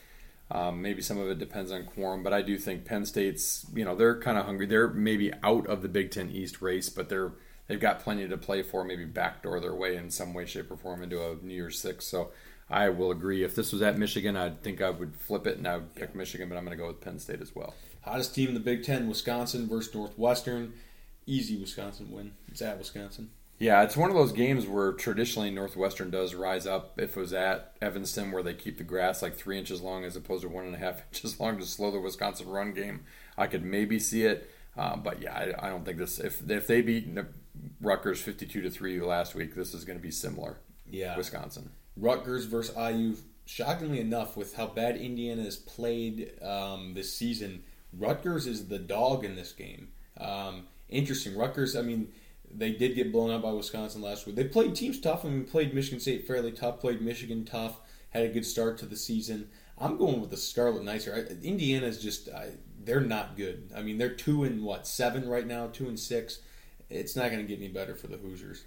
[0.51, 3.85] um, maybe some of it depends on Corum, but I do think Penn State's, you
[3.85, 4.65] know, they're kind of hungry.
[4.65, 7.33] They're maybe out of the Big Ten East race, but they're
[7.67, 8.83] they've got plenty to play for.
[8.83, 12.05] Maybe backdoor their way in some way, shape, or form into a New Year's Six.
[12.05, 12.31] So
[12.69, 13.43] I will agree.
[13.43, 16.15] If this was at Michigan, I think I would flip it and I would pick
[16.15, 17.75] Michigan, but I'm going to go with Penn State as well.
[18.01, 20.73] Hottest team in the Big Ten, Wisconsin versus Northwestern.
[21.27, 22.31] Easy Wisconsin win.
[22.47, 23.29] It's at Wisconsin.
[23.59, 26.97] Yeah, it's one of those games where traditionally Northwestern does rise up.
[26.97, 30.15] If it was at Evanston, where they keep the grass like three inches long as
[30.15, 33.01] opposed to one and a half inches long to slow the Wisconsin run game,
[33.37, 34.49] I could maybe see it.
[34.77, 36.19] Uh, but yeah, I, I, don't think this.
[36.19, 37.09] If if they beat
[37.81, 40.57] Rutgers fifty-two to three last week, this is going to be similar.
[40.89, 41.71] Yeah, Wisconsin.
[41.97, 43.17] Rutgers versus IU.
[43.45, 49.25] Shockingly enough, with how bad Indiana has played um, this season, Rutgers is the dog
[49.25, 49.89] in this game.
[50.17, 51.35] Um, interesting.
[51.35, 52.09] Rutgers, I mean,
[52.53, 54.35] they did get blown out by Wisconsin last week.
[54.35, 55.25] They played teams tough.
[55.25, 57.79] I mean, played Michigan State fairly tough, played Michigan tough,
[58.09, 59.49] had a good start to the season.
[59.77, 61.27] I'm going with the Scarlet Knights here.
[61.43, 62.51] Indiana is just, I,
[62.83, 63.69] they're not good.
[63.75, 66.39] I mean, they're two and what, seven right now, two and six.
[66.89, 68.63] It's not going to get any better for the Hoosiers.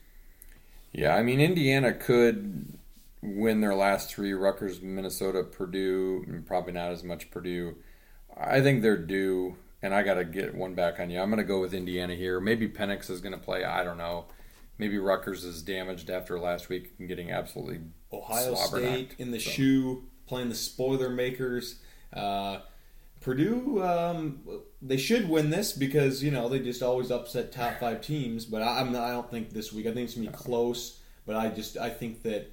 [0.93, 2.78] Yeah, I mean, Indiana could
[3.22, 7.76] win their last three Rutgers, Minnesota, Purdue, and probably not as much Purdue.
[8.37, 11.20] I think they're due, and I got to get one back on you.
[11.20, 12.41] I'm going to go with Indiana here.
[12.41, 13.64] Maybe Penix is going to play.
[13.64, 14.26] I don't know.
[14.78, 17.80] Maybe Rutgers is damaged after last week and getting absolutely
[18.12, 19.51] Ohio State in the so.
[19.51, 21.80] shoe, playing the spoiler makers.
[22.12, 22.61] Uh,
[23.20, 24.41] Purdue, um,
[24.80, 28.45] they should win this because you know they just always upset top five teams.
[28.45, 29.87] But I, am I don't think this week.
[29.87, 30.99] I think it's gonna be close.
[31.24, 32.51] But I just I think that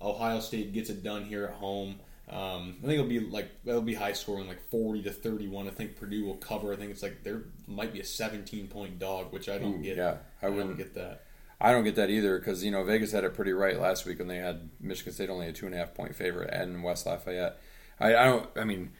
[0.00, 1.98] Ohio State gets it done here at home.
[2.32, 5.68] Um, I think it'll be like it'll be high scoring, like forty to thirty-one.
[5.68, 6.72] I think Purdue will cover.
[6.72, 9.98] I think it's like there might be a seventeen-point dog, which I don't Ooh, get.
[9.98, 11.24] Yeah, I, I wouldn't get that.
[11.60, 14.18] I don't get that either because you know Vegas had it pretty right last week
[14.18, 17.04] when they had Michigan State only a two and a half point favorite and West
[17.04, 17.58] Lafayette.
[18.00, 18.48] I, I don't.
[18.56, 18.92] I mean,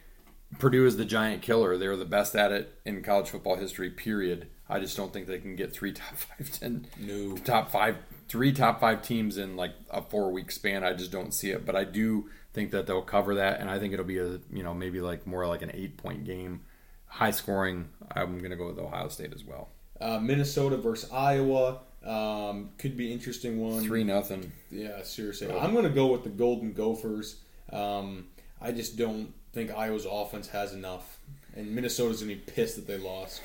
[0.59, 1.78] Purdue is the giant killer.
[1.78, 3.89] They're the best at it in college football history.
[3.91, 4.49] Period.
[4.68, 7.37] I just don't think they can get three top five ten, no.
[7.37, 7.97] top five
[8.28, 10.85] three top five teams in like a four week span.
[10.85, 13.78] I just don't see it, but I do think that they'll cover that, and I
[13.78, 16.62] think it'll be a you know maybe like more like an eight point game,
[17.07, 17.90] high scoring.
[18.14, 19.68] I'm gonna go with Ohio State as well.
[20.00, 23.82] Uh, Minnesota versus Iowa um, could be interesting one.
[23.84, 24.53] Three nothing.
[24.70, 25.50] Yeah, seriously.
[25.50, 27.36] I'm going to go with the Golden Gophers.
[27.72, 28.26] Um,
[28.61, 31.18] I just don't think Iowa's offense has enough,
[31.55, 33.40] and Minnesota's to be pissed that they lost.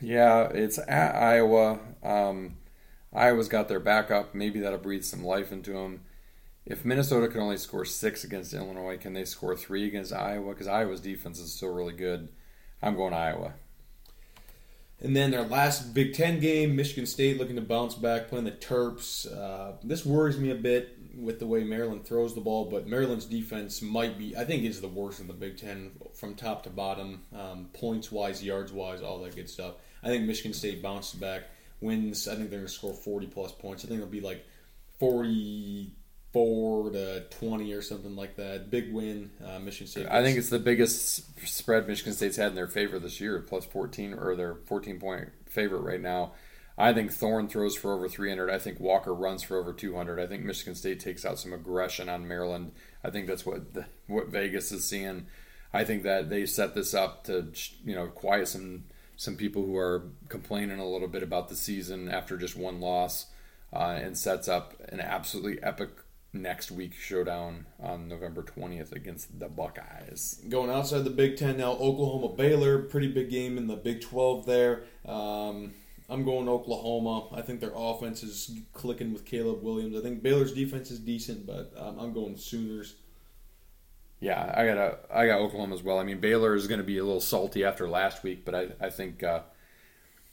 [0.00, 1.78] Yeah, it's at Iowa.
[2.02, 2.56] Um,
[3.14, 4.34] Iowa's got their backup.
[4.34, 6.02] Maybe that'll breathe some life into them.
[6.66, 10.52] If Minnesota can only score six against Illinois, can they score three against Iowa?
[10.52, 12.30] Because Iowa's defense is still really good.
[12.82, 13.54] I'm going to Iowa.
[15.00, 18.52] And then their last Big Ten game, Michigan State looking to bounce back, playing the
[18.52, 19.30] Terps.
[19.30, 23.26] Uh, this worries me a bit with the way Maryland throws the ball, but Maryland's
[23.26, 26.70] defense might be, I think, is the worst in the Big Ten from top to
[26.70, 29.74] bottom, um, points wise, yards wise, all that good stuff.
[30.02, 31.42] I think Michigan State bounces back,
[31.82, 32.26] wins.
[32.26, 33.84] I think they're going to score 40 plus points.
[33.84, 34.46] I think it'll be like
[35.00, 35.92] 40
[36.34, 38.68] four to twenty or something like that.
[38.68, 40.08] Big win, uh, Michigan State.
[40.10, 43.64] I think it's the biggest spread Michigan State's had in their favor this year, plus
[43.64, 46.32] fourteen or their fourteen point favorite right now.
[46.76, 48.50] I think Thorne throws for over 300.
[48.50, 50.18] I think Walker runs for over 200.
[50.18, 52.72] I think Michigan State takes out some aggression on Maryland.
[53.04, 55.26] I think that's what the, what Vegas is seeing.
[55.72, 57.52] I think that they set this up to
[57.84, 58.84] you know quiet some
[59.16, 63.26] some people who are complaining a little bit about the season after just one loss,
[63.72, 65.90] uh, and sets up an absolutely epic
[66.34, 70.42] next week showdown on November 20th against the Buckeyes.
[70.48, 74.44] Going outside the Big Ten now, Oklahoma Baylor, pretty big game in the Big 12
[74.44, 74.82] there.
[75.06, 75.72] Um,
[76.08, 77.28] I'm going Oklahoma.
[77.34, 79.96] I think their offense is clicking with Caleb Williams.
[79.96, 82.96] I think Baylor's defense is decent, but um, I'm going Sooners.
[84.20, 85.98] Yeah, I got a, I got Oklahoma as well.
[85.98, 88.68] I mean, Baylor is going to be a little salty after last week, but I,
[88.80, 89.40] I think uh,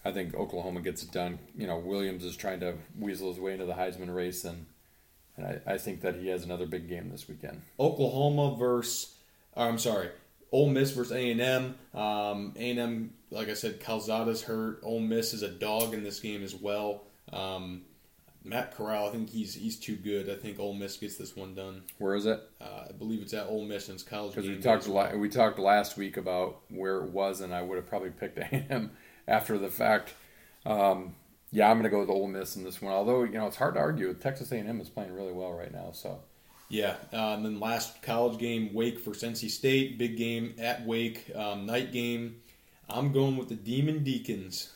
[0.04, 1.40] I think Oklahoma gets it done.
[1.58, 4.66] You know, Williams is trying to weasel his way into the Heisman race, and
[5.42, 7.62] and I, I think that he has another big game this weekend.
[7.80, 9.14] Oklahoma versus,
[9.56, 10.10] or I'm sorry,
[10.52, 11.76] Ole Miss versus A and M.
[11.94, 14.80] Um, A and M, like I said, Calzada's hurt.
[14.84, 17.04] Ole Miss is a dog in this game as well.
[17.32, 17.84] Um,
[18.44, 20.30] Matt Corral, I think he's he's too good.
[20.30, 21.84] I think Ole Miss gets this one done.
[22.00, 22.42] Where is it?
[22.60, 24.34] Uh, I believe it's at Ole Miss and it's college.
[24.36, 24.92] Because we talked days.
[24.92, 28.38] la- we talked last week about where it was, and I would have probably picked
[28.40, 28.92] A&M
[29.28, 30.14] after the fact.
[30.66, 31.16] Um,
[31.52, 32.94] yeah, I'm going to go with Ole Miss in this one.
[32.94, 34.14] Although you know it's hard to argue.
[34.14, 35.92] Texas A&M is playing really well right now.
[35.92, 36.20] So
[36.70, 41.30] Yeah, uh, and then last college game, Wake versus NC State, big game at Wake,
[41.36, 42.38] um, night game.
[42.90, 44.72] I'm going with the Demon Deacons.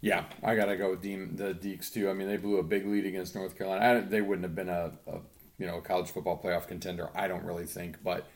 [0.00, 2.08] yeah, I got to go with the Deeks too.
[2.08, 3.98] I mean, they blew a big lead against North Carolina.
[3.98, 5.18] I, they wouldn't have been a, a
[5.58, 7.10] you know college football playoff contender.
[7.14, 8.26] I don't really think, but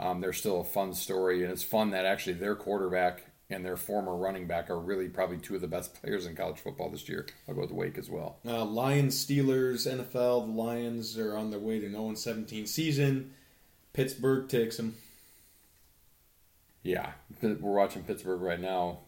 [0.00, 3.76] um, they're still a fun story, and it's fun that actually their quarterback and their
[3.76, 7.08] former running back are really probably two of the best players in college football this
[7.08, 7.26] year.
[7.48, 8.38] I'll go with Wake as well.
[8.46, 10.46] Uh, Lions, Steelers, NFL.
[10.46, 13.32] The Lions are on their way to an 0 17 season.
[13.92, 14.96] Pittsburgh takes them.
[16.82, 18.98] Yeah, we're watching Pittsburgh right now,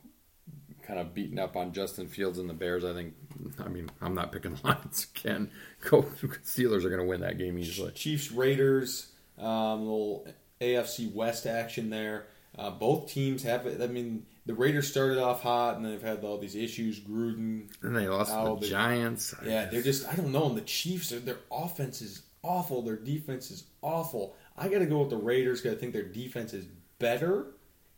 [0.82, 2.84] kind of beating up on Justin Fields and the Bears.
[2.84, 3.14] I think.
[3.62, 5.50] I mean, I'm not picking the Lions again.
[5.90, 7.92] Go Steelers are going to win that game easily.
[7.92, 10.26] Chiefs, Raiders, um, little
[10.60, 12.26] AFC West action there.
[12.58, 13.80] Uh, both teams have it.
[13.82, 16.98] I mean, the Raiders started off hot, and they've had all these issues.
[17.00, 19.34] Gruden, And they lost Oh, the Giants.
[19.44, 20.46] Yeah, they're just I don't know.
[20.48, 22.82] And the Chiefs, their- their offense is awful.
[22.82, 24.36] Their defense is awful.
[24.56, 26.64] I got to go with the Raiders because I think their defense is
[26.98, 27.46] better.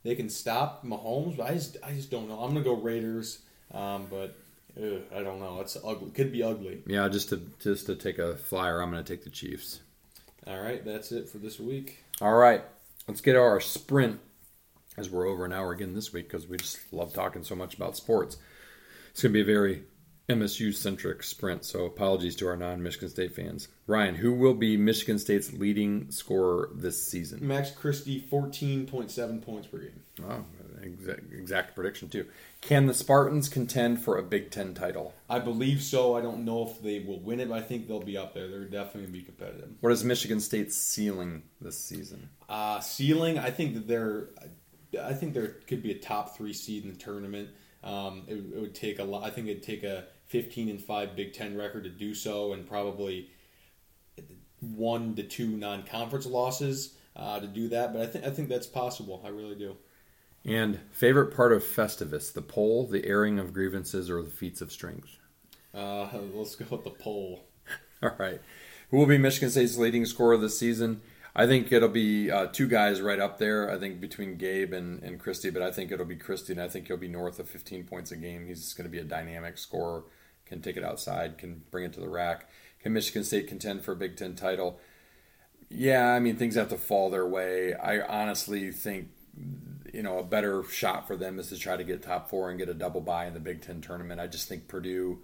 [0.02, 2.40] They can stop Mahomes, but I just I just don't know.
[2.40, 3.40] I'm gonna go Raiders,
[3.72, 4.36] um, but
[4.80, 5.60] ugh, I don't know.
[5.60, 6.10] It's ugly.
[6.12, 6.82] Could be ugly.
[6.86, 9.80] Yeah, just to just to take a flyer, I'm going to take the Chiefs.
[10.46, 11.98] All right, that's it for this week.
[12.20, 12.62] All right,
[13.06, 14.18] let's get our sprint
[14.98, 17.74] as we're over an hour again this week because we just love talking so much
[17.74, 18.36] about sports.
[19.10, 19.84] It's going to be a very
[20.28, 23.68] MSU centric sprint, so apologies to our non Michigan State fans.
[23.86, 27.46] Ryan, who will be Michigan State's leading scorer this season?
[27.46, 30.02] Max Christie, 14.7 points per game.
[30.28, 30.44] Oh,
[30.82, 32.26] exact, exact prediction, too.
[32.60, 35.14] Can the Spartans contend for a Big Ten title?
[35.30, 36.14] I believe so.
[36.14, 38.48] I don't know if they will win it, but I think they'll be up there.
[38.48, 39.70] They're definitely gonna be competitive.
[39.80, 42.28] What is Michigan State's ceiling this season?
[42.50, 44.28] Uh, ceiling, I think that they're,
[45.02, 47.50] I think there could be a top three seed in the tournament.
[47.84, 49.24] Um, it, it would take a lot.
[49.24, 52.66] I think it'd take a 15 and five Big Ten record to do so, and
[52.66, 53.30] probably
[54.60, 57.92] one to two non-conference losses uh, to do that.
[57.92, 59.22] But I think I think that's possible.
[59.24, 59.76] I really do.
[60.44, 64.72] And favorite part of Festivus, the poll, the airing of grievances, or the feats of
[64.72, 65.18] strength?
[65.74, 67.44] Uh, let's go with the poll.
[68.02, 68.40] All right.
[68.90, 71.02] Who will be Michigan State's leading scorer this season?
[71.38, 73.70] I think it'll be uh, two guys right up there.
[73.70, 76.66] I think between Gabe and, and Christie, but I think it'll be Christie, and I
[76.66, 78.48] think he'll be north of 15 points a game.
[78.48, 80.02] He's going to be a dynamic scorer,
[80.46, 82.50] can take it outside, can bring it to the rack.
[82.82, 84.80] Can Michigan State contend for a Big Ten title?
[85.68, 87.72] Yeah, I mean things have to fall their way.
[87.72, 89.10] I honestly think
[89.92, 92.58] you know a better shot for them is to try to get top four and
[92.58, 94.20] get a double bye in the Big Ten tournament.
[94.20, 95.18] I just think Purdue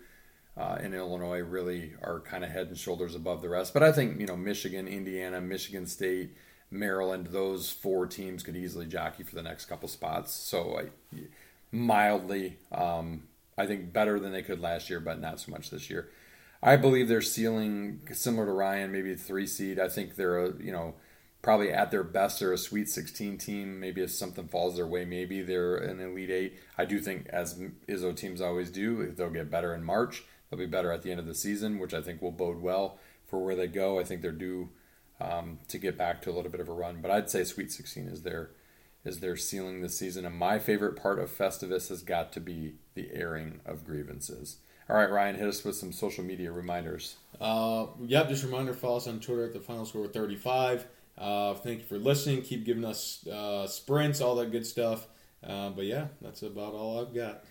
[0.57, 3.75] uh, and Illinois really are kind of head and shoulders above the rest.
[3.75, 6.37] But I think you know Michigan, Indiana, Michigan State,
[6.71, 10.33] Maryland, those four teams could easily jockey for the next couple spots.
[10.33, 11.19] So I,
[11.73, 13.25] mildly, um,
[13.59, 16.11] I think better than they could last year, but not so much this year.
[16.63, 19.79] I believe their ceiling similar to Ryan, maybe three seed.
[19.79, 20.95] I think they're a, you know
[21.45, 23.79] probably at their best they're a Sweet 16 team.
[23.79, 26.55] Maybe if something falls their way, maybe they're an Elite Eight.
[26.79, 30.25] I do think as Izzo teams always do, they'll get better in March.
[30.55, 32.99] They'll be better at the end of the season, which I think will bode well
[33.27, 33.99] for where they go.
[33.99, 34.69] I think they're due
[35.21, 37.73] um, to get back to a little bit of a run, but I'd say Sweet
[37.73, 38.51] 16 is their
[39.05, 40.25] is their ceiling this season.
[40.25, 44.59] And my favorite part of Festivus has got to be the airing of grievances.
[44.89, 47.17] All right, Ryan, hit us with some social media reminders.
[47.41, 50.87] Uh, yep, just reminder follow us on Twitter at the final score 35.
[51.19, 52.43] Uh, thank you for listening.
[52.43, 55.07] Keep giving us uh, sprints, all that good stuff.
[55.47, 57.45] Uh, but yeah, that's about all I've got.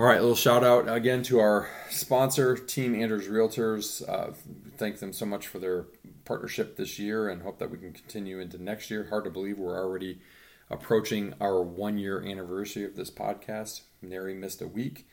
[0.00, 4.02] All right, a little shout out again to our sponsor, Team Andrews Realtors.
[4.08, 4.32] Uh,
[4.78, 5.88] thank them so much for their
[6.24, 9.08] partnership this year and hope that we can continue into next year.
[9.10, 10.22] Hard to believe we're already
[10.70, 13.82] approaching our one year anniversary of this podcast.
[14.00, 15.06] Nary missed a week.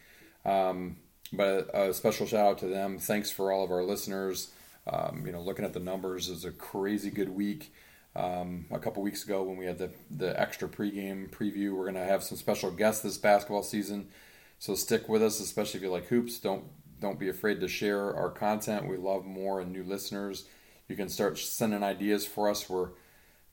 [0.46, 0.96] Um,
[1.34, 2.98] but a, special shout out to them.
[2.98, 4.54] Thanks for all of our listeners.
[4.90, 7.74] Um, you know, looking at the numbers, is a crazy good week.
[8.16, 11.96] Um, a couple weeks ago when we had the the extra pregame preview, we're going
[11.96, 14.08] to have some special guests this basketball season.
[14.60, 16.40] So stick with us, especially if you like hoops.
[16.40, 16.66] Don't
[17.00, 18.88] don't be afraid to share our content.
[18.88, 20.46] We love more and new listeners.
[20.88, 22.68] You can start sending ideas for us.
[22.70, 22.90] We're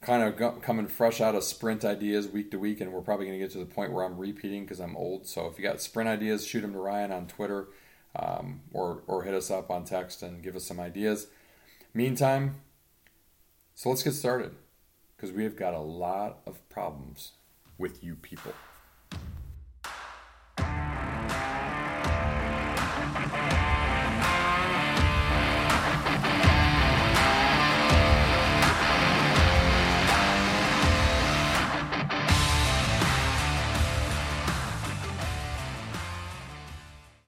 [0.00, 3.38] kind of coming fresh out of sprint ideas week to week, and we're probably going
[3.38, 5.26] to get to the point where I'm repeating because I'm old.
[5.26, 7.68] So if you got sprint ideas, shoot them to Ryan on Twitter,
[8.16, 11.26] um, or or hit us up on text and give us some ideas.
[11.92, 12.62] Meantime,
[13.74, 14.54] so let's get started
[15.16, 17.32] because we have got a lot of problems
[17.78, 18.52] with you people.